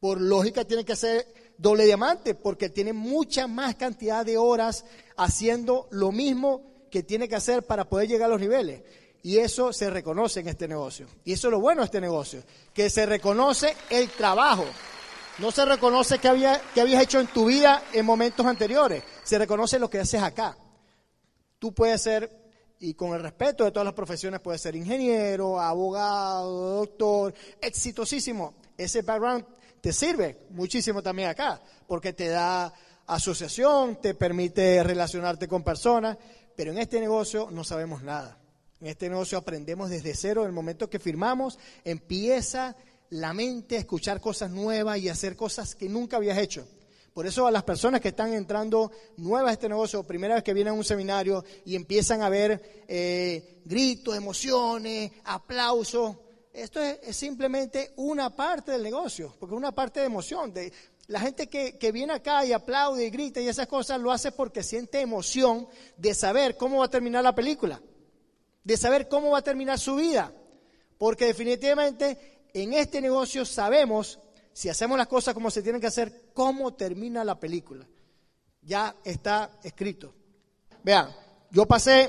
Por 0.00 0.20
lógica 0.20 0.64
tiene 0.64 0.84
que 0.84 0.96
ser 0.96 1.26
doble 1.56 1.84
diamante 1.84 2.34
porque 2.34 2.68
tiene 2.68 2.92
mucha 2.92 3.46
más 3.46 3.74
cantidad 3.76 4.24
de 4.24 4.36
horas 4.36 4.84
haciendo 5.16 5.88
lo 5.90 6.12
mismo 6.12 6.74
que 6.90 7.02
tiene 7.02 7.28
que 7.28 7.36
hacer 7.36 7.64
para 7.64 7.88
poder 7.88 8.08
llegar 8.08 8.26
a 8.26 8.32
los 8.32 8.40
niveles. 8.40 8.82
Y 9.22 9.38
eso 9.38 9.72
se 9.72 9.88
reconoce 9.88 10.40
en 10.40 10.48
este 10.48 10.68
negocio. 10.68 11.06
Y 11.24 11.32
eso 11.32 11.48
es 11.48 11.52
lo 11.52 11.60
bueno 11.60 11.80
de 11.80 11.86
este 11.86 12.00
negocio, 12.00 12.42
que 12.74 12.90
se 12.90 13.06
reconoce 13.06 13.74
el 13.88 14.10
trabajo. 14.10 14.66
No 15.38 15.50
se 15.50 15.64
reconoce 15.64 16.18
que, 16.18 16.28
había, 16.28 16.60
habías 16.76 17.02
hecho 17.02 17.18
en 17.18 17.26
tu 17.28 17.46
vida 17.46 17.82
en 17.92 18.04
momentos 18.04 18.44
anteriores. 18.44 19.02
Se 19.24 19.38
reconoce 19.38 19.78
lo 19.78 19.88
que 19.88 20.00
haces 20.00 20.22
acá. 20.22 20.56
Tú 21.58 21.72
puedes 21.72 22.02
ser, 22.02 22.43
y 22.80 22.94
con 22.94 23.14
el 23.14 23.22
respeto 23.22 23.64
de 23.64 23.70
todas 23.70 23.84
las 23.84 23.94
profesiones, 23.94 24.40
puedes 24.40 24.60
ser 24.60 24.76
ingeniero, 24.76 25.60
abogado, 25.60 26.76
doctor, 26.80 27.34
exitosísimo. 27.60 28.54
Ese 28.76 29.02
background 29.02 29.44
te 29.80 29.92
sirve 29.92 30.46
muchísimo 30.50 31.02
también 31.02 31.28
acá, 31.28 31.62
porque 31.86 32.12
te 32.12 32.28
da 32.28 32.72
asociación, 33.06 34.00
te 34.00 34.14
permite 34.14 34.82
relacionarte 34.82 35.46
con 35.46 35.62
personas, 35.62 36.16
pero 36.56 36.72
en 36.72 36.78
este 36.78 37.00
negocio 37.00 37.48
no 37.50 37.64
sabemos 37.64 38.02
nada. 38.02 38.38
En 38.80 38.88
este 38.88 39.08
negocio 39.08 39.38
aprendemos 39.38 39.90
desde 39.90 40.14
cero, 40.14 40.42
en 40.42 40.48
el 40.48 40.52
momento 40.52 40.90
que 40.90 40.98
firmamos, 40.98 41.58
empieza 41.84 42.76
la 43.10 43.32
mente 43.32 43.76
a 43.76 43.80
escuchar 43.80 44.20
cosas 44.20 44.50
nuevas 44.50 44.98
y 44.98 45.08
hacer 45.08 45.36
cosas 45.36 45.74
que 45.74 45.88
nunca 45.88 46.16
habías 46.16 46.38
hecho. 46.38 46.66
Por 47.14 47.26
eso 47.26 47.46
a 47.46 47.50
las 47.50 47.62
personas 47.62 48.00
que 48.00 48.08
están 48.08 48.34
entrando 48.34 48.90
nuevas 49.16 49.50
a 49.50 49.52
este 49.54 49.68
negocio, 49.68 50.02
primera 50.02 50.34
vez 50.34 50.44
que 50.44 50.52
vienen 50.52 50.72
a 50.72 50.76
un 50.76 50.84
seminario 50.84 51.44
y 51.64 51.76
empiezan 51.76 52.20
a 52.22 52.28
ver 52.28 52.84
eh, 52.86 53.62
gritos, 53.64 54.16
emociones, 54.16 55.12
aplausos, 55.24 56.16
esto 56.52 56.80
es, 56.80 57.16
simplemente 57.16 57.92
una 57.96 58.34
parte 58.34 58.72
del 58.72 58.82
negocio, 58.82 59.34
porque 59.40 59.54
es 59.54 59.58
una 59.58 59.72
parte 59.72 60.00
de 60.00 60.06
emoción. 60.06 60.52
La 61.06 61.20
gente 61.20 61.48
que, 61.48 61.78
que, 61.78 61.92
viene 61.92 62.12
acá 62.12 62.44
y 62.44 62.52
aplaude 62.52 63.06
y 63.06 63.10
grita 63.10 63.40
y 63.40 63.48
esas 63.48 63.66
cosas 63.66 64.00
lo 64.00 64.10
hace 64.12 64.30
porque 64.30 64.62
siente 64.62 65.00
emoción 65.00 65.68
de 65.96 66.14
saber 66.14 66.56
cómo 66.56 66.78
va 66.78 66.86
a 66.86 66.90
terminar 66.90 67.24
la 67.24 67.34
película 67.34 67.80
de 68.64 68.78
saber 68.78 69.08
cómo 69.08 69.30
va 69.30 69.38
a 69.38 69.42
terminar 69.42 69.78
su 69.78 69.94
vida. 69.94 70.32
Porque 70.98 71.26
definitivamente 71.26 72.48
en 72.54 72.72
este 72.72 73.00
negocio 73.00 73.44
sabemos, 73.44 74.18
si 74.54 74.68
hacemos 74.68 74.96
las 74.96 75.08
cosas 75.08 75.34
como 75.34 75.50
se 75.50 75.62
tienen 75.62 75.80
que 75.80 75.88
hacer, 75.88 76.30
cómo 76.32 76.74
termina 76.74 77.24
la 77.24 77.38
película. 77.38 77.86
Ya 78.62 78.94
está 79.04 79.58
escrito. 79.62 80.14
Vean, 80.84 81.10
yo 81.50 81.66
pasé 81.66 82.08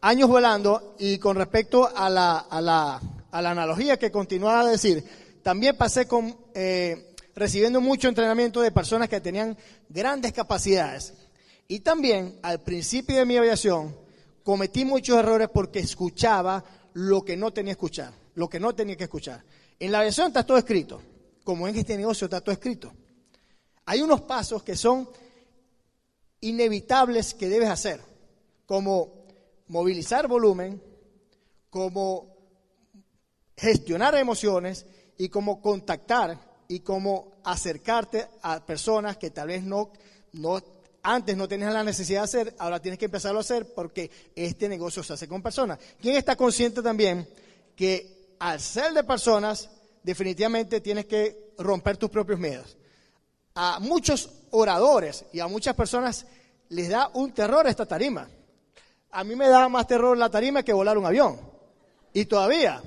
años 0.00 0.28
volando 0.28 0.96
y 0.98 1.18
con 1.18 1.36
respecto 1.36 1.88
a 1.94 2.08
la, 2.08 2.38
a 2.38 2.60
la, 2.60 3.00
analogía 3.30 3.98
que 3.98 4.10
continuaba 4.10 4.60
a 4.60 4.70
decir, 4.70 5.04
también 5.42 5.76
pasé 5.76 6.08
con, 6.08 6.34
eh, 6.54 7.14
recibiendo 7.34 7.82
mucho 7.82 8.08
entrenamiento 8.08 8.62
de 8.62 8.72
personas 8.72 9.10
que 9.10 9.20
tenían 9.20 9.56
grandes 9.90 10.32
capacidades. 10.32 11.12
Y 11.68 11.80
también 11.80 12.38
al 12.42 12.62
principio 12.62 13.16
de 13.16 13.26
mi 13.26 13.36
aviación, 13.36 13.94
cometí 14.42 14.86
muchos 14.86 15.18
errores 15.18 15.48
porque 15.52 15.80
escuchaba 15.80 16.64
lo 16.94 17.22
que 17.24 17.36
no 17.36 17.52
tenía 17.52 17.72
que 17.74 17.78
escuchar, 17.78 18.12
lo 18.36 18.48
que 18.48 18.58
no 18.58 18.74
tenía 18.74 18.96
que 18.96 19.04
escuchar. 19.04 19.44
En 19.78 19.92
la 19.92 19.98
aviación 19.98 20.28
está 20.28 20.46
todo 20.46 20.56
escrito, 20.56 21.02
como 21.44 21.68
en 21.68 21.76
este 21.76 21.96
negocio 21.96 22.24
está 22.24 22.40
todo 22.40 22.52
escrito. 22.52 22.92
Hay 23.86 24.00
unos 24.00 24.22
pasos 24.22 24.62
que 24.62 24.76
son 24.76 25.08
inevitables 26.40 27.34
que 27.34 27.48
debes 27.48 27.68
hacer, 27.68 28.00
como 28.66 29.26
movilizar 29.68 30.26
volumen, 30.26 30.82
como 31.70 32.34
gestionar 33.56 34.14
emociones 34.16 34.86
y 35.18 35.28
como 35.28 35.60
contactar 35.60 36.38
y 36.68 36.80
como 36.80 37.34
acercarte 37.44 38.26
a 38.42 38.64
personas 38.64 39.16
que 39.16 39.30
tal 39.30 39.48
vez 39.48 39.62
no, 39.62 39.92
no 40.32 40.62
antes 41.02 41.36
no 41.36 41.46
tenías 41.46 41.72
la 41.72 41.84
necesidad 41.84 42.20
de 42.20 42.24
hacer, 42.24 42.56
ahora 42.58 42.80
tienes 42.80 42.98
que 42.98 43.04
empezarlo 43.04 43.38
a 43.38 43.42
hacer 43.42 43.74
porque 43.74 44.10
este 44.34 44.68
negocio 44.68 45.02
se 45.02 45.12
hace 45.12 45.28
con 45.28 45.42
personas. 45.42 45.78
¿Quién 46.00 46.16
está 46.16 46.34
consciente 46.34 46.82
también 46.82 47.28
que 47.76 48.34
al 48.38 48.60
ser 48.60 48.92
de 48.94 49.04
personas, 49.04 49.68
definitivamente 50.04 50.80
tienes 50.80 51.06
que 51.06 51.52
romper 51.58 51.96
tus 51.96 52.10
propios 52.10 52.38
miedos? 52.38 52.76
A 53.56 53.80
muchos 53.80 54.30
oradores 54.50 55.24
y 55.32 55.40
a 55.40 55.48
muchas 55.48 55.74
personas 55.74 56.26
les 56.68 56.88
da 56.88 57.10
un 57.14 57.32
terror 57.32 57.66
esta 57.66 57.86
tarima. 57.86 58.28
A 59.10 59.24
mí 59.24 59.34
me 59.34 59.48
da 59.48 59.68
más 59.68 59.88
terror 59.88 60.16
la 60.16 60.30
tarima 60.30 60.62
que 60.62 60.72
volar 60.72 60.96
un 60.96 61.06
avión. 61.06 61.40
Y 62.12 62.26
todavía 62.26 62.80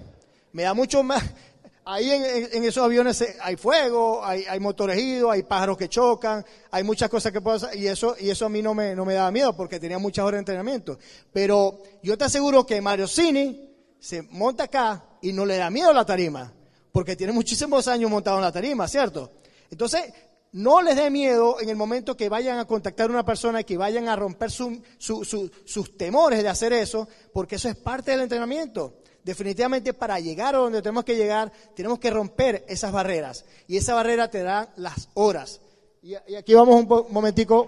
me 0.54 0.64
da 0.64 0.74
mucho 0.74 1.04
más, 1.04 1.24
Ahí 1.90 2.12
en, 2.12 2.66
esos 2.66 2.84
aviones 2.84 3.24
hay 3.42 3.56
fuego, 3.56 4.22
hay, 4.26 4.60
motores 4.60 5.00
idos, 5.00 5.32
hay 5.32 5.44
pájaros 5.44 5.78
que 5.78 5.88
chocan, 5.88 6.46
hay 6.70 6.84
muchas 6.84 7.10
cosas 7.10 7.32
que 7.32 7.40
puedo 7.40 7.56
hacer, 7.56 7.80
y 7.80 7.88
eso, 7.88 8.14
y 8.20 8.30
eso 8.30 8.46
a 8.46 8.50
mí 8.50 8.62
no 8.62 8.74
me, 8.74 8.94
no 8.94 9.06
me 9.06 9.14
daba 9.14 9.32
miedo 9.32 9.56
porque 9.56 9.80
tenía 9.80 9.98
muchas 9.98 10.26
horas 10.26 10.34
de 10.34 10.40
entrenamiento. 10.40 11.00
Pero 11.32 11.82
yo 12.04 12.18
te 12.18 12.26
aseguro 12.26 12.66
que 12.66 12.82
Mario 12.82 13.08
Cini 13.08 13.74
se 14.02 14.22
monta 14.24 14.66
acá 14.66 15.06
y 15.22 15.32
no 15.32 15.46
le 15.46 15.56
da 15.56 15.70
miedo 15.70 15.94
la 15.94 16.06
tarima, 16.06 16.52
porque 16.92 17.16
tiene 17.16 17.34
muchísimos 17.34 17.88
años 17.88 18.10
montado 18.10 18.38
en 18.38 18.44
la 18.44 18.52
tarima, 18.52 18.88
¿cierto? 18.88 19.32
Entonces, 19.70 20.14
no 20.54 20.82
les 20.82 20.96
dé 20.96 21.10
miedo 21.10 21.60
en 21.60 21.70
el 21.70 21.76
momento 21.76 22.16
que 22.16 22.30
vayan 22.30 22.58
a 22.58 22.66
contactar 22.66 23.10
a 23.10 23.14
una 23.14 23.26
persona 23.26 23.62
y 23.62 23.64
que 23.64 23.78
vayan 23.78 24.08
a 24.08 24.16
romper 24.16 24.50
sus 24.50 25.98
temores 25.98 26.44
de 26.44 26.50
hacer 26.50 26.74
eso, 26.74 27.08
porque 27.34 27.56
eso 27.56 27.70
es 27.70 27.76
parte 27.76 28.12
del 28.12 28.22
entrenamiento 28.22 29.02
definitivamente 29.28 29.94
para 29.94 30.22
llegar 30.22 30.56
a 30.56 30.60
donde 30.60 30.82
tenemos 30.82 31.04
que 31.04 31.18
llegar, 31.18 31.52
tenemos 31.76 32.00
que 32.00 32.10
romper 32.10 32.64
esas 32.70 32.94
barreras. 32.94 33.44
Y 33.68 33.76
esa 33.76 33.94
barrera 33.94 34.32
te 34.32 34.42
da 34.42 34.72
las 34.78 35.10
horas. 35.16 35.60
Y, 36.02 36.16
aquí 36.16 36.54
vamos 36.54 36.86
un, 36.86 37.14
momentico. 37.14 37.68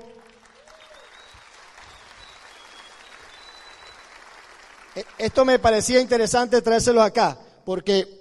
E, 4.95 5.03
esto 5.17 5.43
me 5.43 5.59
parecía 5.59 5.99
interesante 5.99 6.61
traérselo 6.61 7.01
acá, 7.01 7.37
porque 7.65 8.18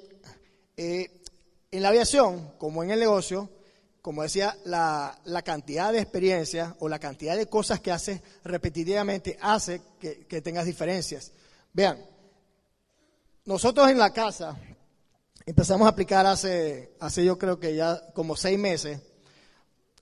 eh, 0.79 1.11
en 1.73 1.83
la 1.83 1.89
aviación, 1.89 2.53
como 2.57 2.85
en 2.85 2.93
el 2.93 3.01
negocio, 3.01 3.51
como 4.01 4.23
decía, 4.23 4.57
la, 4.65 5.19
cantidad 5.45 5.93
de 5.93 5.99
experiencia 5.99 6.77
o 6.79 6.89
la 6.89 7.01
cantidad 7.01 7.37
de 7.37 7.47
cosas 7.47 7.81
que 7.81 7.91
haces 7.91 8.21
repetitivamente 8.45 9.37
hace 9.41 9.83
que, 9.99 10.25
que 10.27 10.41
tengas 10.41 10.67
diferencias. 10.67 11.33
Vean, 11.73 11.99
nosotros 13.45 13.91
en 13.91 13.99
la 13.99 14.13
casa 14.13 14.57
empezamos 15.45 15.87
a 15.87 15.91
aplicar 15.91 16.25
hace, 16.27 16.93
hace 17.01 17.25
yo 17.25 17.37
creo 17.39 17.59
que 17.59 17.75
ya 17.75 18.01
como 18.13 18.37
seis 18.37 18.59
meses 18.59 19.01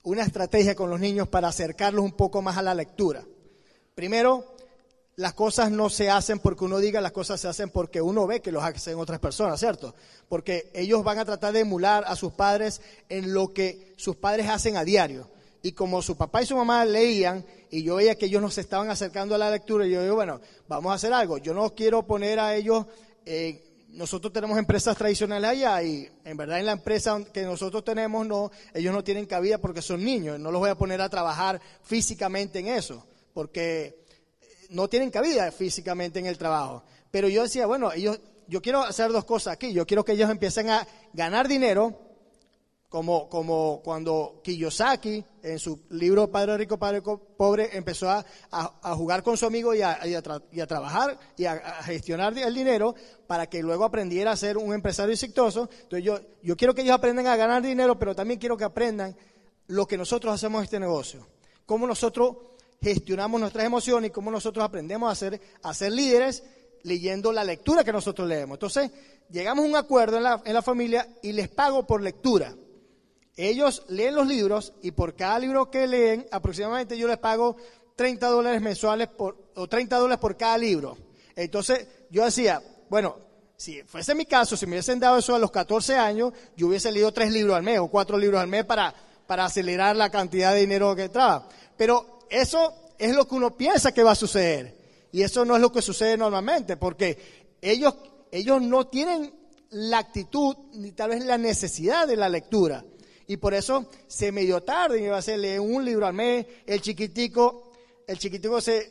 una 0.03 0.21
estrategia 0.21 0.75
con 0.75 0.91
los 0.91 0.99
niños 0.99 1.27
para 1.27 1.47
acercarlos 1.47 2.05
un 2.05 2.11
poco 2.11 2.43
más 2.43 2.55
a 2.57 2.61
la 2.61 2.75
lectura. 2.75 3.25
Primero, 3.95 4.56
las 5.17 5.33
cosas 5.33 5.71
no 5.71 5.89
se 5.89 6.11
hacen 6.11 6.37
porque 6.37 6.63
uno 6.63 6.77
diga, 6.77 7.01
las 7.01 7.11
cosas 7.11 7.41
se 7.41 7.47
hacen 7.47 7.71
porque 7.71 7.99
uno 7.99 8.27
ve 8.27 8.39
que 8.39 8.51
los 8.51 8.63
hacen 8.63 8.99
otras 8.99 9.19
personas, 9.19 9.59
¿cierto? 9.59 9.95
Porque 10.29 10.69
ellos 10.75 11.03
van 11.03 11.17
a 11.17 11.25
tratar 11.25 11.53
de 11.53 11.61
emular 11.61 12.03
a 12.05 12.15
sus 12.15 12.33
padres 12.33 12.81
en 13.09 13.33
lo 13.33 13.51
que 13.51 13.93
sus 13.97 14.15
padres 14.15 14.47
hacen 14.47 14.77
a 14.77 14.83
diario. 14.83 15.27
Y 15.63 15.71
como 15.71 16.03
su 16.03 16.15
papá 16.15 16.43
y 16.43 16.45
su 16.45 16.55
mamá 16.55 16.85
leían, 16.85 17.43
y 17.71 17.81
yo 17.81 17.95
veía 17.95 18.13
que 18.13 18.27
ellos 18.27 18.43
nos 18.43 18.59
estaban 18.59 18.91
acercando 18.91 19.33
a 19.33 19.39
la 19.39 19.49
lectura, 19.49 19.87
y 19.87 19.89
yo 19.89 20.03
digo, 20.03 20.13
bueno, 20.13 20.39
vamos 20.67 20.91
a 20.91 20.95
hacer 20.95 21.11
algo. 21.11 21.39
Yo 21.39 21.55
no 21.55 21.73
quiero 21.73 22.05
poner 22.05 22.39
a 22.39 22.55
ellos 22.55 22.85
eh, 23.25 23.63
nosotros 23.89 24.31
tenemos 24.31 24.59
empresas 24.59 24.95
tradicionales 24.95 25.49
allá 25.49 25.81
y 25.81 26.07
en 26.23 26.37
verdad 26.37 26.59
en 26.59 26.67
la 26.67 26.73
empresa 26.73 27.19
que 27.33 27.41
nosotros 27.41 27.83
tenemos 27.83 28.27
no, 28.27 28.51
ellos 28.75 28.93
no 28.93 29.03
tienen 29.03 29.25
cabida 29.25 29.57
porque 29.57 29.81
son 29.81 30.03
niños, 30.05 30.39
no 30.39 30.51
los 30.51 30.59
voy 30.59 30.69
a 30.69 30.75
poner 30.75 31.01
a 31.01 31.09
trabajar 31.09 31.59
físicamente 31.81 32.59
en 32.59 32.67
eso, 32.67 33.03
porque 33.33 34.06
no 34.69 34.87
tienen 34.87 35.09
cabida 35.09 35.51
físicamente 35.51 36.19
en 36.19 36.25
el 36.25 36.37
trabajo. 36.37 36.83
Pero 37.11 37.29
yo 37.29 37.43
decía, 37.43 37.65
bueno, 37.65 37.91
ellos, 37.91 38.19
yo 38.47 38.61
quiero 38.61 38.83
hacer 38.83 39.11
dos 39.11 39.25
cosas 39.25 39.53
aquí, 39.53 39.73
yo 39.73 39.85
quiero 39.85 40.03
que 40.03 40.13
ellos 40.13 40.29
empiecen 40.29 40.69
a 40.69 40.87
ganar 41.13 41.47
dinero 41.47 42.07
como, 42.89 43.27
como 43.27 43.81
cuando 43.83 44.39
Kiyosaki, 44.43 45.23
en 45.43 45.59
su 45.59 45.83
libro 45.89 46.31
Padre 46.31 46.57
Rico, 46.57 46.77
Padre 46.77 47.01
Pobre, 47.01 47.69
empezó 47.73 48.09
a, 48.09 48.23
jugar 48.95 49.23
con 49.23 49.35
su 49.35 49.45
amigo 49.45 49.75
y 49.75 49.81
a, 49.81 49.97
trabajar 50.67 51.19
y 51.35 51.45
a, 51.45 51.57
gestionar 51.83 52.37
el 52.37 52.53
dinero 52.53 52.95
para 53.27 53.47
que 53.47 53.61
luego 53.61 53.83
aprendiera 53.83 54.31
a 54.31 54.37
ser 54.37 54.57
un 54.57 54.73
empresario 54.73 55.13
exitoso. 55.13 55.69
Entonces 55.71 56.03
yo, 56.03 56.19
yo 56.41 56.55
quiero 56.55 56.73
que 56.73 56.81
ellos 56.81 56.95
aprendan 56.95 57.27
a 57.27 57.35
ganar 57.35 57.61
dinero, 57.61 57.99
pero 57.99 58.15
también 58.15 58.39
quiero 58.39 58.55
que 58.55 58.63
aprendan 58.63 59.15
lo 59.67 59.85
que 59.85 59.97
nosotros 59.97 60.33
hacemos 60.33 60.59
en 60.59 60.63
este 60.63 60.79
negocio. 60.79 61.27
Cómo 61.65 61.85
nosotros 61.85 62.37
gestionamos 62.81 63.39
nuestras 63.39 63.65
emociones 63.65 64.09
y 64.09 64.13
cómo 64.13 64.31
nosotros 64.31 64.63
aprendemos 64.63 65.11
a 65.11 65.15
ser, 65.15 65.41
a 65.63 65.73
ser 65.73 65.91
líderes 65.91 66.43
leyendo 66.83 67.31
la 67.31 67.43
lectura 67.43 67.83
que 67.83 67.91
nosotros 67.91 68.27
leemos. 68.27 68.55
Entonces, 68.55 68.91
llegamos 69.29 69.65
a 69.65 69.67
un 69.67 69.75
acuerdo 69.75 70.17
en 70.17 70.23
la, 70.23 70.41
en 70.45 70.53
la 70.53 70.61
familia 70.61 71.07
y 71.21 71.31
les 71.33 71.49
pago 71.49 71.85
por 71.85 72.01
lectura. 72.01 72.55
Ellos 73.35 73.83
leen 73.89 74.15
los 74.15 74.27
libros 74.27 74.73
y 74.81 74.91
por 74.91 75.15
cada 75.15 75.37
libro 75.39 75.69
que 75.69 75.85
leen, 75.85 76.25
aproximadamente 76.31 76.97
yo 76.97 77.07
les 77.07 77.17
pago 77.17 77.55
30 77.95 78.27
dólares 78.27 78.61
mensuales 78.61 79.09
por, 79.09 79.51
o 79.55 79.67
30 79.67 79.97
dólares 79.97 80.19
por 80.19 80.37
cada 80.37 80.57
libro. 80.57 80.97
Entonces, 81.35 81.87
yo 82.09 82.25
decía, 82.25 82.61
bueno, 82.89 83.17
si 83.55 83.83
fuese 83.83 84.15
mi 84.15 84.25
caso, 84.25 84.55
si 84.55 84.65
me 84.65 84.73
hubiesen 84.73 84.99
dado 84.99 85.17
eso 85.17 85.35
a 85.35 85.39
los 85.39 85.51
14 85.51 85.95
años, 85.97 86.31
yo 86.55 86.67
hubiese 86.67 86.91
leído 86.91 87.11
tres 87.11 87.31
libros 87.31 87.55
al 87.55 87.63
mes 87.63 87.79
o 87.79 87.87
cuatro 87.87 88.17
libros 88.17 88.39
al 88.39 88.47
mes 88.47 88.65
para, 88.65 88.93
para 89.25 89.45
acelerar 89.45 89.95
la 89.95 90.09
cantidad 90.09 90.53
de 90.53 90.61
dinero 90.61 90.95
que 90.95 91.03
entraba. 91.03 91.47
Pero 91.75 92.16
eso 92.29 92.73
es 92.97 93.15
lo 93.15 93.27
que 93.27 93.35
uno 93.35 93.55
piensa 93.55 93.93
que 93.93 94.03
va 94.03 94.11
a 94.11 94.15
suceder. 94.15 94.75
Y 95.11 95.21
eso 95.21 95.45
no 95.45 95.55
es 95.55 95.61
lo 95.61 95.71
que 95.71 95.81
sucede 95.81 96.17
normalmente, 96.17 96.77
porque 96.77 97.17
ellos, 97.61 97.95
ellos 98.31 98.61
no 98.61 98.87
tienen 98.87 99.33
la 99.71 99.99
actitud 99.99 100.55
ni 100.73 100.91
tal 100.91 101.11
vez 101.11 101.25
la 101.25 101.37
necesidad 101.37 102.07
de 102.07 102.15
la 102.15 102.29
lectura. 102.29 102.83
Y 103.27 103.37
por 103.37 103.53
eso 103.53 103.89
se 104.07 104.31
medio 104.31 104.63
tarde 104.63 104.99
y 104.99 105.03
iba 105.05 105.15
a 105.15 105.19
hacer 105.19 105.39
leer 105.39 105.59
un 105.59 105.83
libro 105.83 106.07
al 106.07 106.13
mes. 106.13 106.45
El 106.65 106.81
chiquitico, 106.81 107.71
el 108.07 108.17
chiquitico 108.17 108.61
se, 108.61 108.89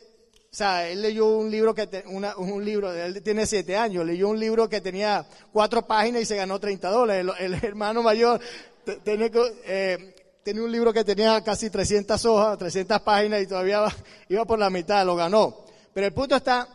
o 0.51 0.55
sea, 0.55 0.87
él 0.87 1.01
leyó 1.01 1.27
un 1.27 1.49
libro 1.49 1.73
que, 1.73 2.03
un 2.07 2.65
libro, 2.65 2.93
él 2.93 3.21
tiene 3.23 3.45
siete 3.45 3.75
años, 3.75 4.05
leyó 4.05 4.29
un 4.29 4.39
libro 4.39 4.69
que 4.69 4.79
tenía 4.79 5.25
cuatro 5.51 5.85
páginas 5.87 6.21
y 6.21 6.25
se 6.25 6.35
ganó 6.35 6.59
30 6.59 6.89
dólares. 6.89 7.25
El, 7.39 7.53
hermano 7.55 8.03
mayor 8.03 8.39
tenía, 9.03 9.29
eh, 9.65 10.15
tenía 10.47 10.63
un 10.63 10.71
libro 10.71 10.93
que 10.93 11.03
tenía 11.03 11.43
casi 11.43 11.69
300 11.69 12.23
hojas, 12.23 12.57
300 12.57 13.01
páginas 13.01 13.41
y 13.41 13.47
todavía 13.47 13.83
iba 14.29 14.45
por 14.45 14.57
la 14.57 14.69
mitad, 14.69 15.05
lo 15.05 15.13
ganó. 15.13 15.65
Pero 15.93 16.07
el 16.07 16.13
punto 16.13 16.37
está 16.37 16.69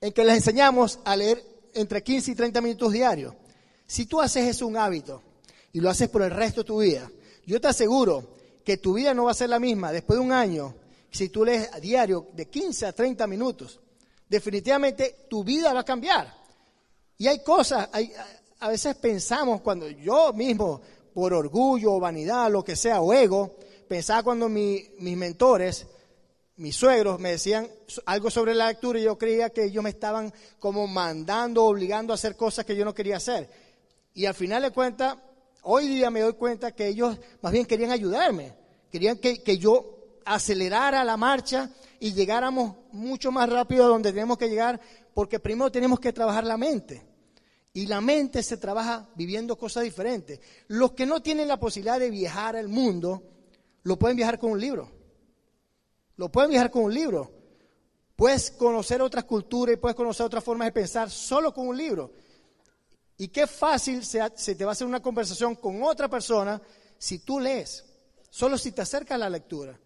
en 0.00 0.12
que 0.12 0.24
les 0.24 0.38
enseñamos 0.38 0.98
a 1.04 1.14
leer 1.14 1.40
entre 1.74 2.02
15 2.02 2.32
y 2.32 2.34
30 2.34 2.60
minutos 2.60 2.90
diarios. 2.90 3.36
Si 3.86 4.06
tú 4.06 4.20
haces 4.20 4.48
eso 4.48 4.66
un 4.66 4.76
hábito, 4.76 5.22
y 5.72 5.78
lo 5.78 5.90
haces 5.90 6.08
por 6.08 6.22
el 6.22 6.32
resto 6.32 6.62
de 6.62 6.66
tu 6.66 6.80
vida, 6.80 7.08
yo 7.46 7.60
te 7.60 7.68
aseguro 7.68 8.34
que 8.64 8.78
tu 8.78 8.94
vida 8.94 9.14
no 9.14 9.26
va 9.26 9.30
a 9.30 9.34
ser 9.34 9.50
la 9.50 9.60
misma 9.60 9.92
después 9.92 10.18
de 10.18 10.24
un 10.24 10.32
año 10.32 10.74
si 11.08 11.28
tú 11.28 11.44
lees 11.44 11.72
a 11.72 11.78
diario 11.78 12.30
de 12.32 12.50
15 12.50 12.86
a 12.86 12.92
30 12.92 13.28
minutos. 13.28 13.78
Definitivamente 14.28 15.26
tu 15.30 15.44
vida 15.44 15.72
va 15.72 15.80
a 15.80 15.84
cambiar. 15.84 16.34
Y 17.16 17.28
hay 17.28 17.44
cosas, 17.44 17.88
hay, 17.92 18.12
a 18.58 18.68
veces 18.68 18.96
pensamos 18.96 19.60
cuando 19.60 19.88
yo 19.88 20.32
mismo, 20.32 20.80
por 21.14 21.34
orgullo, 21.34 21.98
vanidad, 22.00 22.50
lo 22.50 22.64
que 22.64 22.76
sea, 22.76 23.00
o 23.00 23.12
ego, 23.12 23.56
pensaba 23.88 24.22
cuando 24.22 24.48
mis 24.48 24.88
mentores, 24.98 25.86
mis 26.56 26.76
suegros 26.76 27.18
me 27.18 27.32
decían 27.32 27.68
algo 28.06 28.30
sobre 28.30 28.54
la 28.54 28.68
lectura 28.68 28.98
y 28.98 29.04
yo 29.04 29.18
creía 29.18 29.50
que 29.50 29.64
ellos 29.64 29.82
me 29.82 29.90
estaban 29.90 30.32
como 30.58 30.86
mandando, 30.86 31.64
obligando 31.64 32.12
a 32.12 32.14
hacer 32.14 32.36
cosas 32.36 32.64
que 32.64 32.76
yo 32.76 32.84
no 32.84 32.94
quería 32.94 33.16
hacer. 33.16 33.48
Y 34.14 34.26
al 34.26 34.34
final 34.34 34.62
de 34.62 34.70
cuentas, 34.70 35.16
Hoy 35.64 35.86
día 35.86 36.10
me 36.10 36.20
doy 36.20 36.32
cuenta 36.32 36.72
que 36.72 36.88
ellos 36.88 37.16
más 37.40 37.52
bien 37.52 37.64
querían 37.66 37.92
ayudarme, 37.92 38.52
querían 38.90 39.16
que, 39.16 39.58
yo 39.58 40.18
acelerara 40.24 41.04
la 41.04 41.16
marcha 41.16 41.70
y 42.00 42.12
llegáramos 42.12 42.74
mucho 42.90 43.30
más 43.30 43.48
rápido 43.48 43.84
a 43.84 43.88
donde 43.88 44.12
tenemos 44.12 44.38
que 44.38 44.48
llegar, 44.48 44.80
porque 45.14 45.38
primero 45.38 45.70
tenemos 45.70 46.00
que 46.00 46.12
trabajar 46.12 46.44
la 46.44 46.56
mente. 46.56 47.06
Y 47.74 47.86
la 47.86 48.00
mente 48.00 48.42
se 48.42 48.58
trabaja 48.58 49.08
viviendo 49.14 49.56
cosas 49.56 49.84
diferentes. 49.84 50.40
Los 50.68 50.92
que 50.92 51.06
no 51.06 51.22
tienen 51.22 51.48
la 51.48 51.58
posibilidad 51.58 51.98
de 51.98 52.10
viajar 52.10 52.56
al 52.56 52.68
mundo, 52.68 53.22
lo 53.82 53.98
pueden 53.98 54.16
viajar 54.16 54.38
con 54.38 54.52
un 54.52 54.60
libro. 54.60 54.90
Lo 56.16 56.30
pueden 56.30 56.50
viajar 56.50 56.70
con 56.70 56.84
un 56.84 56.94
libro. 56.94 57.32
Puedes 58.14 58.50
conocer 58.50 59.00
otras 59.00 59.24
culturas 59.24 59.74
y 59.74 59.78
puedes 59.78 59.96
conocer 59.96 60.26
otras 60.26 60.44
formas 60.44 60.66
de 60.66 60.72
pensar 60.72 61.10
solo 61.10 61.52
con 61.54 61.66
un 61.66 61.76
libro. 61.76 62.12
Y 63.16 63.28
qué 63.28 63.46
fácil 63.46 64.04
se, 64.04 64.20
te 64.54 64.64
va 64.64 64.70
a 64.70 64.72
hacer 64.72 64.86
una 64.86 65.00
conversación 65.00 65.54
con 65.56 65.82
otra 65.82 66.08
persona 66.08 66.60
si 66.98 67.20
tú 67.20 67.40
lees, 67.40 67.84
solo 68.30 68.58
si 68.58 68.72
te 68.72 68.82
acercas 68.82 69.16
a 69.16 69.18
la 69.18 69.30
lectura. 69.30 69.78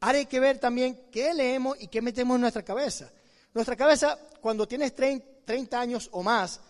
Ahora 0.00 0.18
hay 0.18 0.26
que 0.26 0.40
ver 0.40 0.58
también 0.58 1.08
qué 1.10 1.32
leemos 1.34 1.76
y 1.80 1.88
qué 1.88 2.02
metemos 2.02 2.34
en 2.34 2.42
nuestra 2.42 2.64
cabeza. 2.64 3.10
Nuestra 3.52 3.76
cabeza, 3.76 4.18
cuando 4.40 4.68
tienes 4.68 4.94
30 4.94 5.80
años 5.80 6.08
o 6.12 6.22
más, 6.22 6.60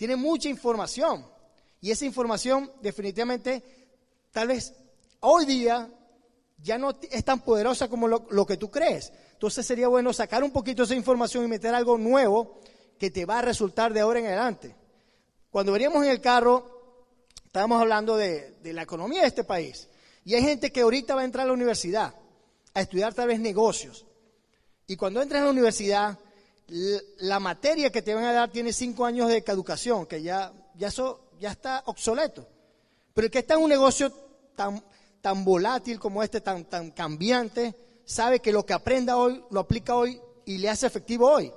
tiene 0.00 0.16
mucha 0.16 0.48
información. 0.48 1.26
Y 1.78 1.90
esa 1.90 2.06
información 2.06 2.72
definitivamente, 2.80 3.62
tal 4.30 4.48
vez 4.48 4.72
hoy 5.20 5.44
día, 5.44 5.90
ya 6.56 6.78
no 6.78 6.98
es 7.10 7.22
tan 7.22 7.40
poderosa 7.40 7.86
como 7.88 8.08
lo, 8.08 8.46
que 8.46 8.56
tú 8.56 8.70
crees. 8.70 9.12
Entonces 9.32 9.66
sería 9.66 9.88
bueno 9.88 10.14
sacar 10.14 10.42
un 10.42 10.52
poquito 10.52 10.84
esa 10.84 10.94
información 10.94 11.44
y 11.44 11.48
meter 11.48 11.74
algo 11.74 11.98
nuevo 11.98 12.62
que 12.98 13.10
te 13.10 13.26
va 13.26 13.40
a 13.40 13.42
resultar 13.42 13.92
de 13.92 14.00
ahora 14.00 14.20
en 14.20 14.26
adelante. 14.28 14.74
Cuando 15.50 15.72
veníamos 15.72 16.02
en 16.02 16.12
el 16.12 16.22
carro, 16.22 17.04
estábamos 17.44 17.82
hablando 17.82 18.16
de, 18.16 18.56
la 18.62 18.80
economía 18.80 19.20
de 19.20 19.28
este 19.28 19.44
país. 19.44 19.90
Y 20.24 20.34
hay 20.34 20.40
gente 20.40 20.72
que 20.72 20.80
ahorita 20.80 21.14
va 21.14 21.20
a 21.20 21.26
entrar 21.26 21.44
a 21.44 21.48
la 21.48 21.52
universidad 21.52 22.14
a 22.72 22.80
estudiar 22.80 23.12
tal 23.12 23.28
vez 23.28 23.38
negocios. 23.38 24.06
Y 24.86 24.96
cuando 24.96 25.20
entras 25.20 25.42
a 25.42 25.44
la 25.44 25.50
universidad, 25.50 26.18
la 27.18 27.40
materia 27.40 27.90
que 27.90 28.02
te 28.02 28.14
van 28.14 28.24
a 28.24 28.32
dar 28.32 28.50
tiene 28.50 28.72
cinco 28.72 29.04
años 29.04 29.28
de 29.28 29.38
educación, 29.38 30.06
que 30.06 30.22
ya, 30.22 30.52
ya, 30.76 30.90
ya 31.38 31.50
está 31.50 31.82
obsoleto. 31.86 32.46
Pero 33.12 33.26
el 33.26 33.30
que 33.30 33.40
está 33.40 33.54
en 33.54 33.62
un 33.62 33.70
negocio 33.70 34.12
tan, 34.54 34.82
tan 35.20 35.44
volátil 35.44 35.98
como 35.98 36.22
este, 36.22 36.40
tan, 36.40 36.64
tan 36.64 36.90
cambiante, 36.92 37.74
sabe 38.04 38.40
que 38.40 38.52
lo 38.52 38.64
que 38.64 38.72
aprenda 38.72 39.16
hoy, 39.16 39.42
lo 39.50 39.60
aplica 39.60 39.94
hoy 39.96 40.20
y 40.44 40.58
le 40.58 40.68
hace 40.68 40.86
efectivo 40.86 41.30
hoy. 41.30 41.52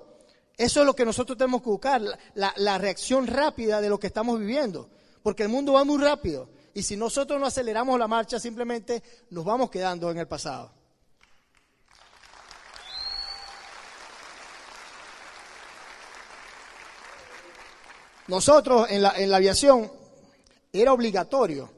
Eso 0.58 0.82
es 0.82 0.86
lo 0.86 0.96
que 0.96 1.06
nosotros 1.06 1.38
tenemos 1.38 1.62
que 1.62 1.70
buscar, 1.70 2.02
la, 2.36 2.78
reacción 2.78 3.26
rápida 3.28 3.82
de 3.82 3.90
lo 3.90 4.00
que 4.00 4.08
estamos 4.08 4.40
viviendo, 4.40 4.90
porque 5.24 5.44
el 5.44 5.50
mundo 5.50 5.74
va 5.74 5.84
muy 5.84 5.98
rápido 5.98 6.48
y 6.76 6.84
si 6.84 6.96
nosotros 6.96 7.40
no 7.40 7.48
aceleramos 7.48 7.98
la 7.98 8.08
marcha 8.08 8.40
simplemente 8.40 9.02
nos 9.32 9.46
vamos 9.46 9.70
quedando 9.70 10.12
en 10.12 10.20
el 10.20 10.28
pasado. 10.28 10.72
Nosotros 18.28 18.90
en 18.90 19.02
la, 19.02 19.14
en 19.18 19.30
la 19.30 19.38
aviación 19.38 19.92
era 20.72 20.94
obligatorio 20.94 21.70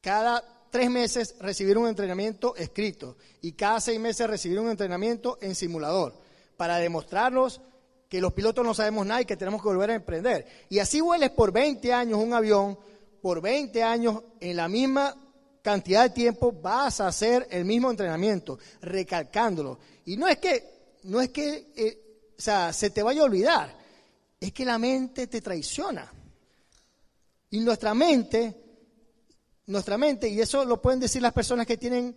cada 0.00 0.42
tres 0.70 0.90
meses 0.90 1.36
recibir 1.38 1.78
un 1.78 1.88
entrenamiento 1.88 2.56
escrito 2.56 3.16
y 3.40 3.52
cada 3.52 3.80
seis 3.80 4.00
meses 4.00 4.28
recibir 4.28 4.58
un 4.58 4.70
entrenamiento 4.70 5.38
en 5.40 5.54
simulador 5.54 6.14
para 6.56 6.78
demostrarnos 6.78 7.60
que 8.08 8.20
los 8.20 8.32
pilotos 8.32 8.64
no 8.64 8.74
sabemos 8.74 9.06
nada 9.06 9.22
y 9.22 9.24
que 9.24 9.36
tenemos 9.36 9.62
que 9.62 9.68
volver 9.68 9.90
a 9.90 9.94
emprender. 9.94 10.46
Y 10.68 10.78
así 10.78 11.00
vueles 11.00 11.30
por 11.30 11.52
20 11.52 11.92
años 11.92 12.18
un 12.18 12.34
avión, 12.34 12.78
por 13.22 13.40
20 13.40 13.82
años 13.82 14.22
en 14.40 14.56
la 14.56 14.68
misma 14.68 15.16
cantidad 15.62 16.02
de 16.02 16.10
tiempo 16.10 16.52
vas 16.52 17.00
a 17.00 17.06
hacer 17.06 17.46
el 17.50 17.64
mismo 17.64 17.90
entrenamiento, 17.90 18.58
recalcándolo. 18.82 19.78
Y 20.04 20.16
no 20.16 20.28
es 20.28 20.38
que, 20.38 20.98
no 21.04 21.20
es 21.20 21.30
que, 21.30 21.72
eh, 21.74 22.32
o 22.36 22.42
sea, 22.42 22.72
se 22.72 22.90
te 22.90 23.02
vaya 23.02 23.22
a 23.22 23.24
olvidar, 23.24 23.83
es 24.44 24.52
que 24.52 24.64
la 24.64 24.78
mente 24.78 25.26
te 25.26 25.40
traiciona. 25.40 26.12
Y 27.50 27.60
nuestra 27.60 27.94
mente, 27.94 28.54
nuestra 29.66 29.96
mente, 29.96 30.28
y 30.28 30.38
eso 30.38 30.64
lo 30.66 30.82
pueden 30.82 31.00
decir 31.00 31.22
las 31.22 31.32
personas 31.32 31.66
que 31.66 31.78
tienen 31.78 32.14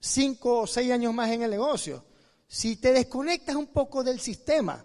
cinco 0.00 0.62
o 0.62 0.66
seis 0.66 0.90
años 0.90 1.14
más 1.14 1.30
en 1.30 1.42
el 1.42 1.50
negocio, 1.50 2.04
si 2.48 2.76
te 2.76 2.92
desconectas 2.92 3.54
un 3.54 3.68
poco 3.68 4.02
del 4.02 4.18
sistema, 4.18 4.84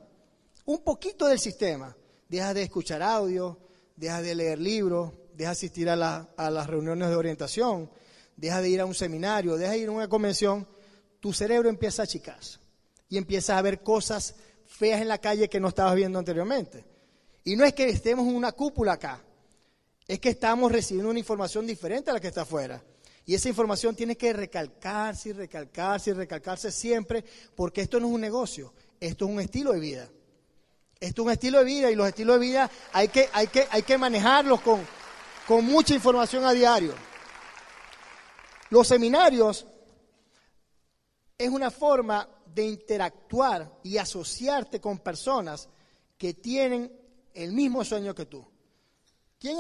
un 0.66 0.84
poquito 0.84 1.26
del 1.26 1.40
sistema, 1.40 1.96
dejas 2.28 2.54
de 2.54 2.64
escuchar 2.64 3.02
audio, 3.02 3.58
dejas 3.96 4.22
de 4.22 4.36
leer 4.36 4.60
libros, 4.60 5.12
dejas 5.34 5.60
de 5.60 5.66
asistir 5.66 5.90
a, 5.90 5.96
las 5.96 6.68
reuniones 6.68 7.10
de 7.10 7.16
orientación, 7.16 7.90
dejas 8.38 8.62
de 8.62 8.70
ir 8.70 8.80
a 8.80 8.86
un 8.86 8.94
seminario, 8.94 9.58
dejas 9.58 9.74
de 9.74 9.80
ir 9.80 9.88
a 9.90 9.92
una 9.92 10.08
convención, 10.08 10.68
tu 11.20 11.34
cerebro 11.34 11.68
empieza 11.68 12.04
a 12.04 12.06
achicarse 12.06 12.60
y 13.10 13.18
empiezas 13.18 13.58
a 13.58 13.62
ver 13.64 13.82
cosas 13.82 14.36
feas 14.70 15.02
en 15.02 15.08
la 15.08 15.18
calle 15.18 15.50
que 15.50 15.60
no 15.60 15.68
estabas 15.68 15.96
viendo 15.96 16.20
anteriormente. 16.20 16.86
Y 17.44 17.56
no 17.56 17.66
es 17.66 17.74
que 17.74 17.90
estemos 17.90 18.28
en 18.28 18.36
una 18.36 18.52
cúpula 18.52 18.94
acá, 18.94 19.22
es 20.08 20.20
que 20.20 20.30
estamos 20.30 20.72
recibiendo 20.72 21.10
una 21.10 21.20
información 21.20 21.66
diferente 21.66 22.12
a 22.12 22.14
la 22.14 22.20
que 22.20 22.28
está 22.28 22.44
afuera. 22.44 22.82
Y 23.26 23.36
esa 23.36 23.50
información 23.50 23.96
tiene 23.96 24.16
que 24.16 24.34
recalcarse 24.34 25.30
y 25.30 25.34
recalcarse 25.34 26.12
y 26.12 26.14
recalcarse 26.14 26.72
siempre, 26.72 27.24
porque 27.56 27.82
esto 27.82 28.00
no 28.00 28.08
es 28.08 28.14
un 28.14 28.22
negocio, 28.22 28.74
esto 29.00 29.26
es 29.26 29.32
un 29.32 29.40
estilo 29.40 29.74
de 29.74 29.80
vida. 29.80 30.10
Esto 31.00 31.22
es 31.22 31.26
un 31.26 31.32
estilo 31.32 31.60
de 31.60 31.66
vida 31.66 31.92
y 31.92 31.96
los 31.96 32.08
estilos 32.08 32.40
de 32.40 32.46
vida 32.46 32.72
hay 32.92 33.08
que, 33.08 33.30
hay 33.34 33.48
que, 33.48 33.68
hay 33.70 33.84
que 33.84 33.98
manejarlos 33.98 34.62
con, 34.62 34.86
con 35.48 35.66
mucha 35.66 35.94
información 35.94 36.44
a 36.44 36.52
diario. 36.52 36.94
Los 38.70 38.88
seminarios 38.88 39.66
es 41.38 41.50
una 41.50 41.72
forma 41.72 42.28
de 42.54 42.66
interactuar 42.66 43.80
y 43.84 43.98
asociarte 43.98 44.80
con 44.80 45.00
personas 45.00 45.70
que 46.18 46.34
tienen 46.34 46.92
el 47.34 47.54
mismo 47.54 47.84
sueño 47.84 48.14
que 48.14 48.26
tú. 48.26 48.46
¿Quién 49.40 49.60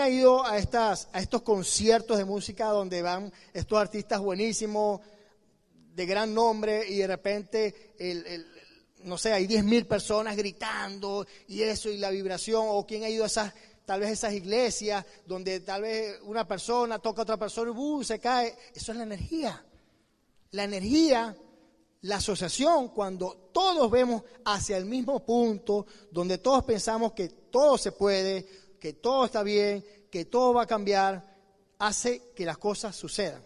ha, 0.00 0.08
ido 0.08 0.46
a, 0.46 0.56
estos 0.56 1.42
conciertos 1.42 2.16
de 2.16 2.24
música 2.24 2.66
donde 2.68 3.02
van 3.02 3.30
estos 3.52 3.78
artistas 3.78 4.18
buenísimos, 4.18 5.00
de 5.94 6.06
gran 6.06 6.32
nombre, 6.32 6.88
y 6.88 6.96
de 6.96 7.06
repente 7.06 7.94
no 9.04 9.18
sé, 9.18 9.32
hay 9.32 9.46
10 9.46 9.64
mil 9.64 9.86
personas 9.86 10.36
gritando 10.36 11.26
y 11.48 11.62
eso 11.62 11.90
y 11.90 11.98
la 11.98 12.10
vibración, 12.10 12.64
o 12.68 12.86
quién 12.86 13.04
ha 13.04 13.08
ido 13.08 13.24
a 13.24 13.26
esas, 13.26 13.52
tal 13.84 14.00
vez 14.00 14.10
esas 14.10 14.32
iglesias 14.32 15.04
donde 15.26 15.60
tal 15.60 15.82
vez 15.82 16.18
una 16.22 16.46
persona 16.46 16.98
toca 16.98 17.22
a 17.22 17.24
otra 17.24 17.36
persona 17.36 17.70
y 17.70 17.74
uh, 17.74 18.04
se 18.04 18.18
cae. 18.18 18.56
Eso 18.74 18.92
es 18.92 18.98
la 18.98 19.04
energía. 19.04 19.64
La 20.52 20.64
energía, 20.64 21.36
la 22.02 22.16
asociación, 22.16 22.88
cuando 22.88 23.50
todos 23.52 23.90
vemos 23.90 24.22
hacia 24.44 24.76
el 24.76 24.86
mismo 24.86 25.24
punto, 25.24 25.86
donde 26.10 26.38
todos 26.38 26.64
pensamos 26.64 27.12
que 27.12 27.28
todo 27.28 27.76
se 27.76 27.92
puede, 27.92 28.46
que 28.78 28.94
todo 28.94 29.26
está 29.26 29.42
bien, 29.42 29.84
que 30.10 30.24
todo 30.24 30.54
va 30.54 30.62
a 30.62 30.66
cambiar, 30.66 31.36
hace 31.78 32.32
que 32.34 32.44
las 32.44 32.58
cosas 32.58 32.96
sucedan. 32.96 33.44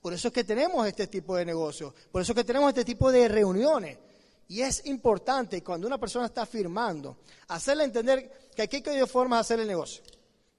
Por 0.00 0.12
eso 0.12 0.28
es 0.28 0.34
que 0.34 0.44
tenemos 0.44 0.86
este 0.86 1.06
tipo 1.06 1.34
de 1.36 1.46
negocios, 1.46 1.94
por 2.12 2.20
eso 2.20 2.32
es 2.32 2.36
que 2.36 2.44
tenemos 2.44 2.68
este 2.68 2.84
tipo 2.84 3.10
de 3.10 3.26
reuniones. 3.28 3.98
Y 4.46 4.60
es 4.60 4.84
importante 4.84 5.62
cuando 5.62 5.86
una 5.86 5.96
persona 5.96 6.26
está 6.26 6.44
firmando, 6.44 7.16
hacerle 7.48 7.84
entender 7.84 8.50
que 8.54 8.62
aquí 8.62 8.82
hay 8.84 8.98
dos 8.98 9.10
formas 9.10 9.38
de 9.38 9.40
hacer 9.40 9.60
el 9.60 9.66
negocio. 9.66 10.04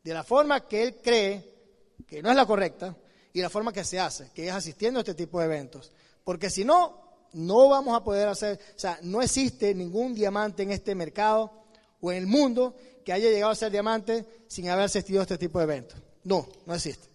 De 0.03 0.13
la 0.13 0.23
forma 0.23 0.67
que 0.67 0.81
él 0.81 0.95
cree 1.01 1.53
que 2.07 2.23
no 2.23 2.31
es 2.31 2.35
la 2.35 2.47
correcta 2.47 2.95
y 3.31 3.41
la 3.41 3.49
forma 3.51 3.71
que 3.71 3.83
se 3.83 3.99
hace, 3.99 4.31
que 4.33 4.47
es 4.47 4.53
asistiendo 4.53 4.99
a 4.99 5.01
este 5.01 5.13
tipo 5.13 5.39
de 5.39 5.45
eventos. 5.45 5.91
Porque 6.23 6.49
si 6.49 6.65
no, 6.65 7.04
no 7.35 7.67
vamos 7.67 7.95
a 7.95 8.03
poder 8.03 8.29
hacer, 8.29 8.59
o 8.75 8.79
sea, 8.79 8.97
no 9.01 9.21
existe 9.21 9.75
ningún 9.75 10.15
diamante 10.15 10.63
en 10.63 10.71
este 10.71 10.95
mercado 10.95 11.51
o 11.99 12.11
en 12.11 12.19
el 12.19 12.27
mundo 12.27 12.75
que 13.03 13.11
haya 13.11 13.29
llegado 13.29 13.51
a 13.51 13.55
ser 13.55 13.71
diamante 13.71 14.25
sin 14.47 14.69
haber 14.69 14.85
asistido 14.85 15.19
a 15.19 15.23
este 15.23 15.37
tipo 15.37 15.59
de 15.59 15.65
eventos. 15.65 15.99
No, 16.23 16.47
no 16.65 16.73
existe. 16.73 17.09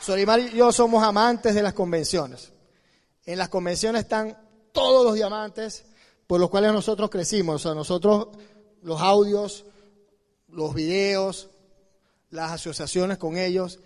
Solimar 0.00 0.40
y 0.40 0.50
yo 0.50 0.70
somos 0.70 1.02
amantes 1.02 1.54
de 1.54 1.62
las 1.62 1.72
convenciones. 1.72 2.52
En 3.24 3.38
las 3.38 3.48
convenciones 3.48 4.02
están 4.02 4.36
todos 4.72 5.04
los 5.04 5.14
diamantes 5.14 5.86
por 6.26 6.40
los 6.40 6.50
cuales 6.50 6.72
nosotros 6.72 7.08
crecimos. 7.08 7.54
O 7.56 7.58
sea, 7.58 7.74
nosotros, 7.74 8.28
los 8.82 9.00
audios, 9.00 9.64
los 10.48 10.74
videos, 10.74 11.48
las 12.30 12.52
asociaciones 12.52 13.16
con 13.16 13.38
ellos. 13.38 13.78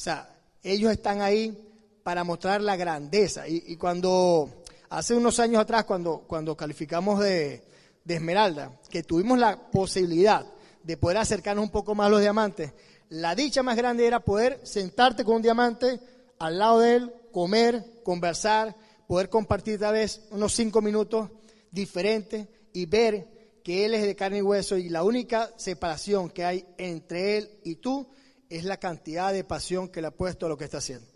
O 0.00 0.02
sea, 0.02 0.34
ellos 0.62 0.90
están 0.90 1.20
ahí 1.20 1.54
para 2.02 2.24
mostrar 2.24 2.62
la 2.62 2.74
grandeza. 2.74 3.46
Y, 3.46 3.76
cuando, 3.76 4.48
hace 4.88 5.14
unos 5.14 5.38
años 5.40 5.60
atrás, 5.60 5.84
cuando, 5.84 6.24
cuando 6.26 6.56
calificamos 6.56 7.20
de, 7.20 7.62
de 8.02 8.14
Esmeralda, 8.14 8.80
que 8.88 9.02
tuvimos 9.02 9.38
la 9.38 9.58
posibilidad 9.70 10.46
de 10.82 10.96
poder 10.96 11.18
acercarnos 11.18 11.66
un 11.66 11.70
poco 11.70 11.94
más 11.94 12.06
a 12.06 12.10
los 12.12 12.22
diamantes, 12.22 12.72
la 13.10 13.34
dicha 13.34 13.62
más 13.62 13.76
grande 13.76 14.06
era 14.06 14.20
poder 14.20 14.62
sentarte 14.62 15.22
con 15.22 15.36
un 15.36 15.42
diamante 15.42 16.00
al 16.38 16.58
lado 16.58 16.80
de 16.80 16.94
él, 16.96 17.12
comer, 17.30 18.00
conversar, 18.02 18.74
poder 19.06 19.28
compartir 19.28 19.78
tal 19.78 19.92
vez 19.92 20.22
unos 20.30 20.54
cinco 20.54 20.80
minutos 20.80 21.28
diferentes 21.70 22.48
y 22.72 22.86
ver 22.86 23.60
que 23.62 23.84
él 23.84 23.92
es 23.92 24.02
de 24.04 24.16
carne 24.16 24.38
y 24.38 24.42
hueso 24.42 24.78
y 24.78 24.88
la 24.88 25.02
única 25.02 25.50
separación 25.58 26.30
que 26.30 26.46
hay 26.46 26.64
entre 26.78 27.36
él 27.36 27.50
y 27.64 27.74
tú 27.74 28.08
es 28.50 28.64
la 28.64 28.76
cantidad 28.76 29.32
de 29.32 29.44
pasión 29.44 29.88
que 29.88 30.02
le 30.02 30.08
ha 30.08 30.10
puesto 30.10 30.44
a 30.44 30.48
lo 30.50 30.58
que 30.58 30.64
está 30.64 30.78
haciendo. 30.78 31.06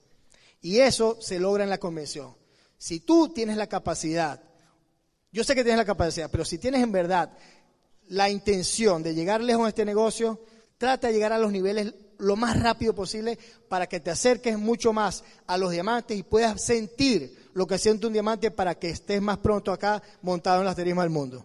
Y 0.63 0.79
eso 0.79 1.19
se 1.21 1.39
logra 1.39 1.65
en 1.65 1.71
la 1.71 1.79
convención. 1.79 2.35
Si 2.79 3.01
tú 3.01 3.29
tienes 3.29 3.59
la 3.59 3.67
capacidad, 3.67 4.43
yo 5.31 5.45
sé 5.45 5.55
que 5.55 5.63
tienes 5.63 5.79
la 5.79 5.85
capacidad, 5.85 6.31
pero 6.31 6.47
si 6.47 6.57
tienes 6.57 6.83
en 6.83 6.93
verdad 6.93 7.37
la 8.09 8.31
intención 8.31 9.03
de 9.03 9.15
llegar 9.15 9.43
lejos 9.43 9.67
a 9.67 9.69
este 9.69 9.85
negocio, 9.85 10.41
Trata 10.79 11.07
de 11.07 11.15
llegar 11.15 11.33
a 11.33 11.39
los 11.39 11.53
niveles 11.53 11.95
lo 12.19 12.37
más 12.37 12.61
rápido 12.61 12.95
posible 12.95 13.39
para 13.69 13.87
que 13.87 14.01
te 14.01 14.11
acerques 14.11 14.59
mucho 14.59 14.93
más 14.93 15.25
a 15.47 15.57
los 15.57 15.71
diamantes 15.71 16.19
y 16.19 16.23
puedas 16.23 16.63
sentir 16.63 17.51
lo 17.55 17.67
que 17.67 17.79
siente 17.79 18.07
un 18.07 18.13
diamante 18.13 18.51
para 18.51 18.75
que 18.75 18.91
estés 18.91 19.23
más 19.23 19.39
pronto 19.39 19.73
acá 19.73 20.03
montado 20.23 20.61
en 20.61 20.67
las 20.67 20.77
tarimas 20.77 21.05
del 21.05 21.11
mundo. 21.11 21.45